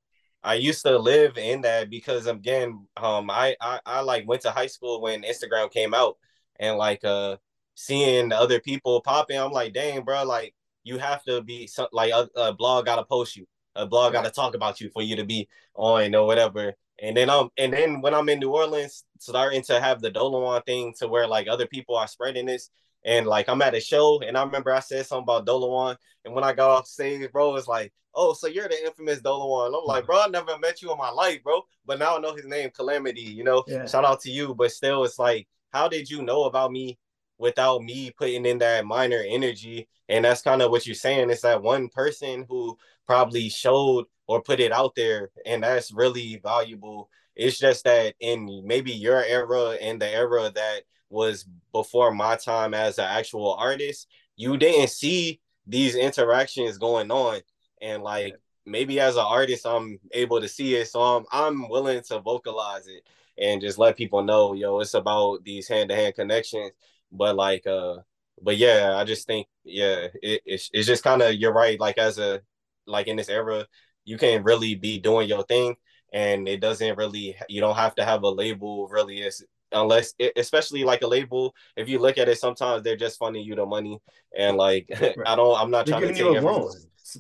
[0.41, 4.52] I used to live in that because again, um, I, I I like went to
[4.52, 6.16] high school when Instagram came out,
[6.57, 7.36] and like uh
[7.80, 10.53] seeing other people popping, I'm like, dang, bro, like
[10.84, 14.11] you have to be some, like a, a blog got to post you, a blog
[14.11, 16.73] got to talk about you for you to be on or whatever.
[17.01, 20.65] And then um, and then when I'm in New Orleans, starting to have the Dolowan
[20.65, 22.69] thing to where like other people are spreading this.
[23.06, 25.95] And like I'm at a show, and I remember I said something about Dolowan,
[26.26, 29.68] and when I got off stage, bro, it's like, oh, so you're the infamous Dolowan.
[29.68, 32.35] I'm like, bro, I never met you in my life, bro, but now I know
[32.35, 33.22] his name, Calamity.
[33.22, 33.85] You know, yeah.
[33.85, 36.99] shout out to you, but still, it's like, how did you know about me
[37.40, 39.88] without me putting in that minor energy.
[40.10, 41.30] And that's kind of what you're saying.
[41.30, 45.32] It's that one person who probably showed or put it out there.
[45.45, 47.10] And that's really valuable.
[47.36, 52.74] It's just that in maybe your era and the era that was before my time
[52.74, 57.40] as an actual artist, you didn't see these interactions going on.
[57.82, 58.36] And like
[58.66, 60.90] maybe as an artist, I'm able to see it.
[60.90, 63.07] So I'm I'm willing to vocalize it
[63.38, 66.72] and just let people know, yo, it's about these hand-to-hand connections
[67.11, 67.95] but like uh
[68.41, 71.98] but yeah i just think yeah it, it's, it's just kind of you're right like
[71.98, 72.41] as a
[72.86, 73.65] like in this era
[74.06, 75.76] you can't really be doing your thing
[76.14, 80.84] and it doesn't really you don't have to have a label really is unless especially
[80.84, 83.99] like a label if you look at it sometimes they're just funding you the money
[84.36, 85.15] and like right.
[85.27, 86.72] i don't i'm not they're trying to take you a loan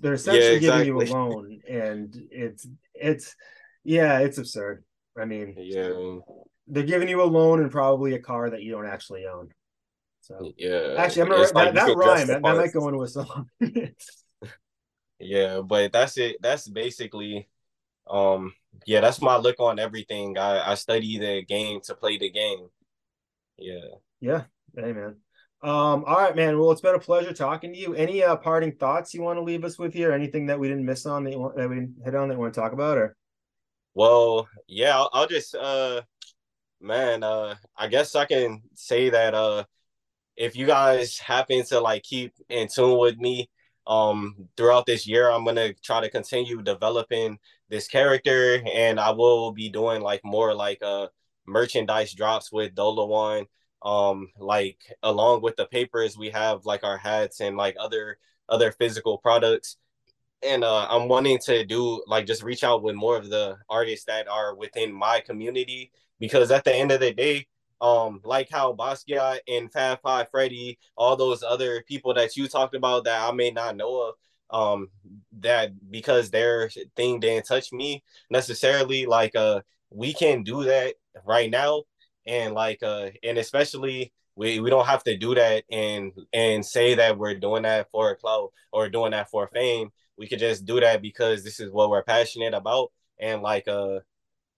[0.01, 0.85] they're essentially yeah, exactly.
[0.85, 3.35] giving you a loan and it's it's
[3.83, 4.83] yeah it's absurd
[5.19, 5.89] i mean yeah
[6.67, 9.49] they're giving you a loan and probably a car that you don't actually own
[10.29, 12.27] so yeah, actually, I'm gonna write, like that, that rhyme.
[12.27, 13.49] That, that might go into a song.
[15.19, 16.37] yeah, but that's it.
[16.39, 17.49] That's basically,
[18.07, 18.53] um,
[18.85, 20.37] yeah, that's my look on everything.
[20.37, 22.69] I I study the game to play the game.
[23.57, 23.95] Yeah.
[24.21, 24.43] Yeah.
[24.75, 25.15] Hey, man.
[25.61, 26.57] Um, all right, man.
[26.57, 27.93] Well, it's been a pleasure talking to you.
[27.93, 30.13] Any uh, parting thoughts you want to leave us with here?
[30.13, 32.39] Anything that we didn't miss on that, want, that we didn't hit on that you
[32.39, 33.15] want to talk about, or?
[33.93, 36.01] Well, yeah, I'll, I'll just, uh,
[36.79, 39.65] man, uh, I guess I can say that, uh,
[40.39, 43.49] if you guys happen to like keep in tune with me
[43.85, 47.37] um throughout this year i'm gonna try to continue developing
[47.69, 51.07] this character and i will be doing like more like uh
[51.45, 53.45] merchandise drops with Dolowan
[53.83, 58.17] um like along with the papers we have like our hats and like other
[58.49, 59.77] other physical products.
[60.43, 64.05] And uh i'm wanting to do like just reach out with more of the artists
[64.05, 67.47] that are within my community because at the end of the day
[67.81, 72.75] um, like how Basquiat and Fab Five Freddy, all those other people that you talked
[72.75, 74.15] about that I may not know of,
[74.51, 74.89] um,
[75.39, 80.95] that because their thing didn't touch me necessarily, like uh, we can do that
[81.25, 81.83] right now,
[82.25, 86.95] and like uh, and especially we, we don't have to do that and and say
[86.95, 89.89] that we're doing that for a clout or doing that for fame.
[90.17, 93.99] We could just do that because this is what we're passionate about, and like uh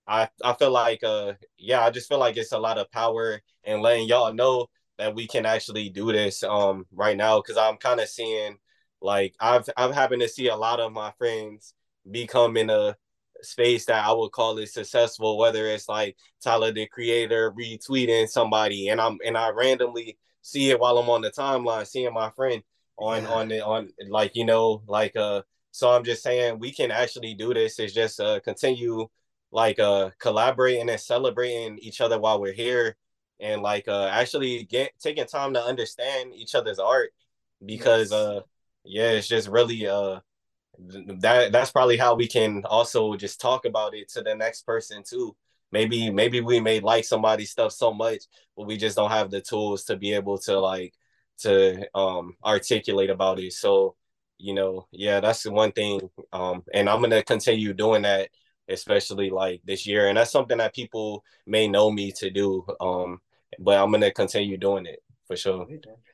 [0.08, 3.42] I I feel like uh yeah, I just feel like it's a lot of power
[3.64, 4.68] and letting y'all know
[4.98, 8.58] that we can actually do this um right now because I'm kind of seeing
[9.02, 11.74] like I've I've happened to see a lot of my friends
[12.10, 12.96] become in a
[13.44, 18.90] space that I would call it successful, whether it's like Tyler the creator retweeting somebody
[18.90, 22.64] and I'm and I randomly see it while I'm on the timeline, seeing my friend
[22.98, 23.30] on yeah.
[23.30, 25.42] on the on like you know like uh
[25.72, 27.80] so I'm just saying we can actually do this.
[27.80, 29.08] It's just uh continue
[29.52, 32.96] like uh collaborating and celebrating each other while we're here
[33.40, 37.12] and like uh actually get taking time to understand each other's art
[37.66, 38.20] because yes.
[38.20, 38.42] uh
[38.84, 40.20] yeah it's just really uh
[41.20, 45.04] that that's probably how we can also just talk about it to the next person
[45.04, 45.36] too
[45.72, 48.24] maybe maybe we may like somebody's stuff so much
[48.56, 50.94] but we just don't have the tools to be able to like
[51.38, 53.96] to um articulate about it so
[54.38, 56.00] you know yeah that's the one thing
[56.34, 58.30] um and i'm gonna continue doing that
[58.70, 60.08] especially like this year.
[60.08, 62.66] And that's something that people may know me to do.
[62.80, 63.22] Um,
[63.60, 65.68] but I'm gonna continue doing it for sure.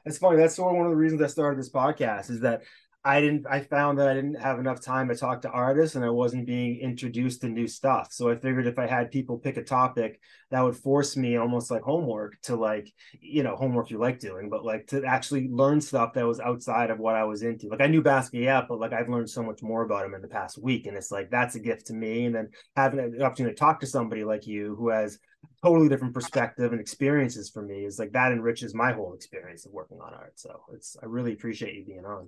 [0.06, 0.38] It's funny.
[0.38, 2.62] That's sort of one of the reasons I started this podcast is that
[3.08, 6.04] I didn't I found that I didn't have enough time to talk to artists and
[6.04, 8.10] I wasn't being introduced to new stuff.
[8.12, 10.20] So I figured if I had people pick a topic
[10.52, 14.50] that would force me almost like homework to like, you know, homework you like doing,
[14.50, 17.70] but like to actually learn stuff that was outside of what I was into.
[17.70, 20.28] Like I knew Basquiat, but like I've learned so much more about him in the
[20.28, 20.86] past week.
[20.86, 22.26] And it's like that's a gift to me.
[22.26, 25.18] And then having the opportunity to talk to somebody like you who has
[25.64, 29.72] totally different perspective and experiences for me is like that enriches my whole experience of
[29.72, 30.34] working on art.
[30.36, 32.28] So it's I really appreciate you being on.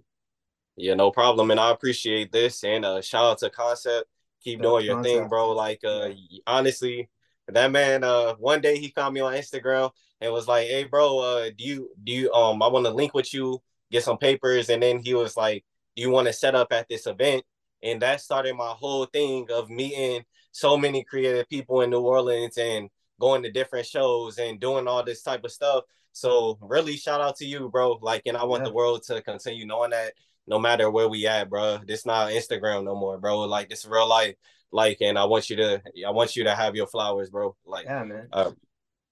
[0.79, 1.51] Yeah, no problem.
[1.51, 2.63] And I appreciate this.
[2.63, 4.07] And uh shout out to Concept.
[4.41, 5.15] Keep doing your Concept.
[5.15, 5.51] thing, bro.
[5.51, 6.09] Like uh
[6.47, 7.09] honestly,
[7.49, 9.91] that man uh one day he found me on Instagram
[10.21, 13.13] and was like, Hey bro, uh do you do you um I want to link
[13.13, 13.61] with you,
[13.91, 15.65] get some papers, and then he was like,
[15.97, 17.43] Do you want to set up at this event?
[17.83, 22.57] And that started my whole thing of meeting so many creative people in New Orleans
[22.57, 22.89] and
[23.19, 25.83] going to different shows and doing all this type of stuff.
[26.13, 27.99] So really shout out to you, bro.
[28.01, 28.69] Like, and I want yeah.
[28.69, 30.13] the world to continue knowing that
[30.49, 31.79] no matter where we at, bro.
[31.85, 33.41] This not Instagram no more, bro.
[33.41, 34.35] Like this real life.
[34.71, 37.55] Like, and I want you to, I want you to have your flowers, bro.
[37.65, 38.27] Like, yeah, man.
[38.33, 38.51] Uh,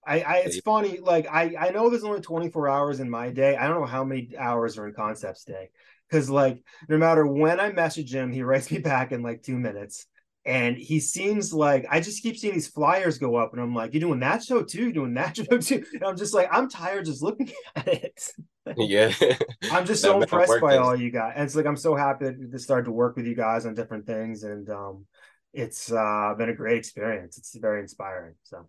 [0.05, 0.99] I, I, it's funny.
[0.99, 3.55] Like, I, I know there's only 24 hours in my day.
[3.55, 5.69] I don't know how many hours are in Concepts day,
[6.09, 9.57] because like no matter when I message him, he writes me back in like two
[9.57, 10.07] minutes
[10.47, 13.93] and he seems like I just keep seeing these flyers go up, and I'm like,
[13.93, 14.83] you're doing that show too?
[14.83, 18.31] you're doing that show too?" And I'm just like, I'm tired just looking at it.
[18.77, 19.13] yeah,
[19.71, 22.59] I'm just so impressed by all you guys, and it's like I'm so happy to
[22.59, 25.05] start to work with you guys on different things, and um,
[25.53, 27.37] it's uh, been a great experience.
[27.37, 28.35] It's very inspiring.
[28.43, 28.65] So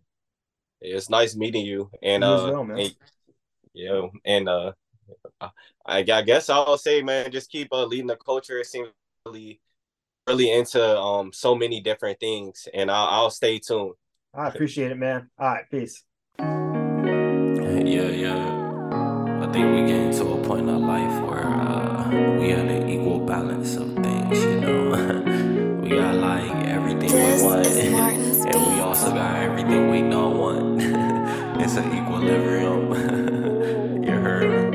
[0.80, 2.94] it's nice meeting you, and you uh, well, and,
[3.72, 4.72] yeah, and uh,
[5.40, 5.50] I,
[5.86, 8.58] I guess I'll say, man, just keep uh, leading the culture.
[8.58, 8.88] It seems
[9.24, 9.60] really
[10.28, 13.94] really into um so many different things, and I'll, I'll stay tuned.
[14.34, 15.30] I appreciate it, man.
[15.38, 16.04] All right, peace.
[16.38, 18.54] Yeah, yeah.
[19.42, 22.88] I think we get to a point in our life where uh, we have an
[22.88, 24.38] equal balance of things.
[24.44, 30.02] You know, we got like everything this we want, and we also got everything we
[30.10, 30.82] don't want.
[31.62, 32.92] it's an equilibrium.
[34.04, 34.67] you heard me?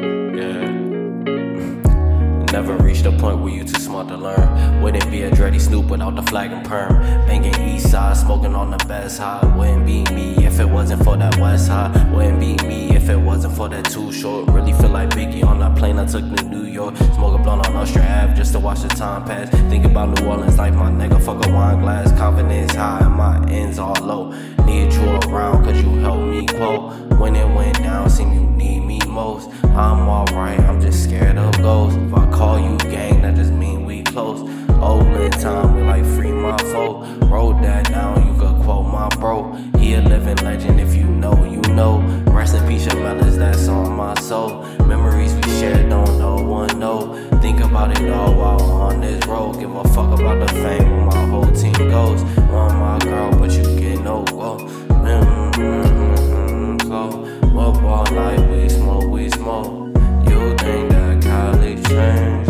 [2.53, 4.79] Never reached a point where you too smart to learn.
[4.83, 7.01] Wouldn't be a dready snoop without the flag and perm.
[7.25, 9.43] Banging east side, smoking on the best high.
[9.57, 11.89] Wouldn't be me if it wasn't for that west high.
[12.13, 14.47] Wouldn't be me if it wasn't for that too short.
[14.49, 16.95] Really feel like Biggie on that plane I took to New York.
[17.15, 19.49] Smoke a blunt on Usher Ave just to watch the time pass.
[19.71, 22.11] Think about New Orleans like my nigga, fuck a wine glass.
[22.19, 24.29] Confidence high and my ends all low.
[24.65, 26.93] Need you around cause you help me quote.
[27.19, 29.49] When it went down, seem you need me most.
[29.63, 31.97] I'm alright, I'm just scared of ghosts.
[31.97, 34.41] If I call you gang, that just mean we close.
[34.79, 37.01] Old time, we like free my foe.
[37.25, 38.32] Wrote that down, you
[38.67, 39.53] my bro.
[39.77, 41.99] He a living legend if you know, you know.
[42.27, 44.63] Rest in peace, fellas, that's on my soul.
[44.85, 47.13] Memories we share, don't no one know.
[47.41, 49.59] Think about it all while on this road.
[49.59, 52.21] Give a fuck about the fame when my whole team goes.
[52.23, 54.57] Run my girl, but you get no go.
[54.89, 59.95] Mm-hmm, so, up all night, we smoke, we smoke.
[60.29, 62.42] You think that college train?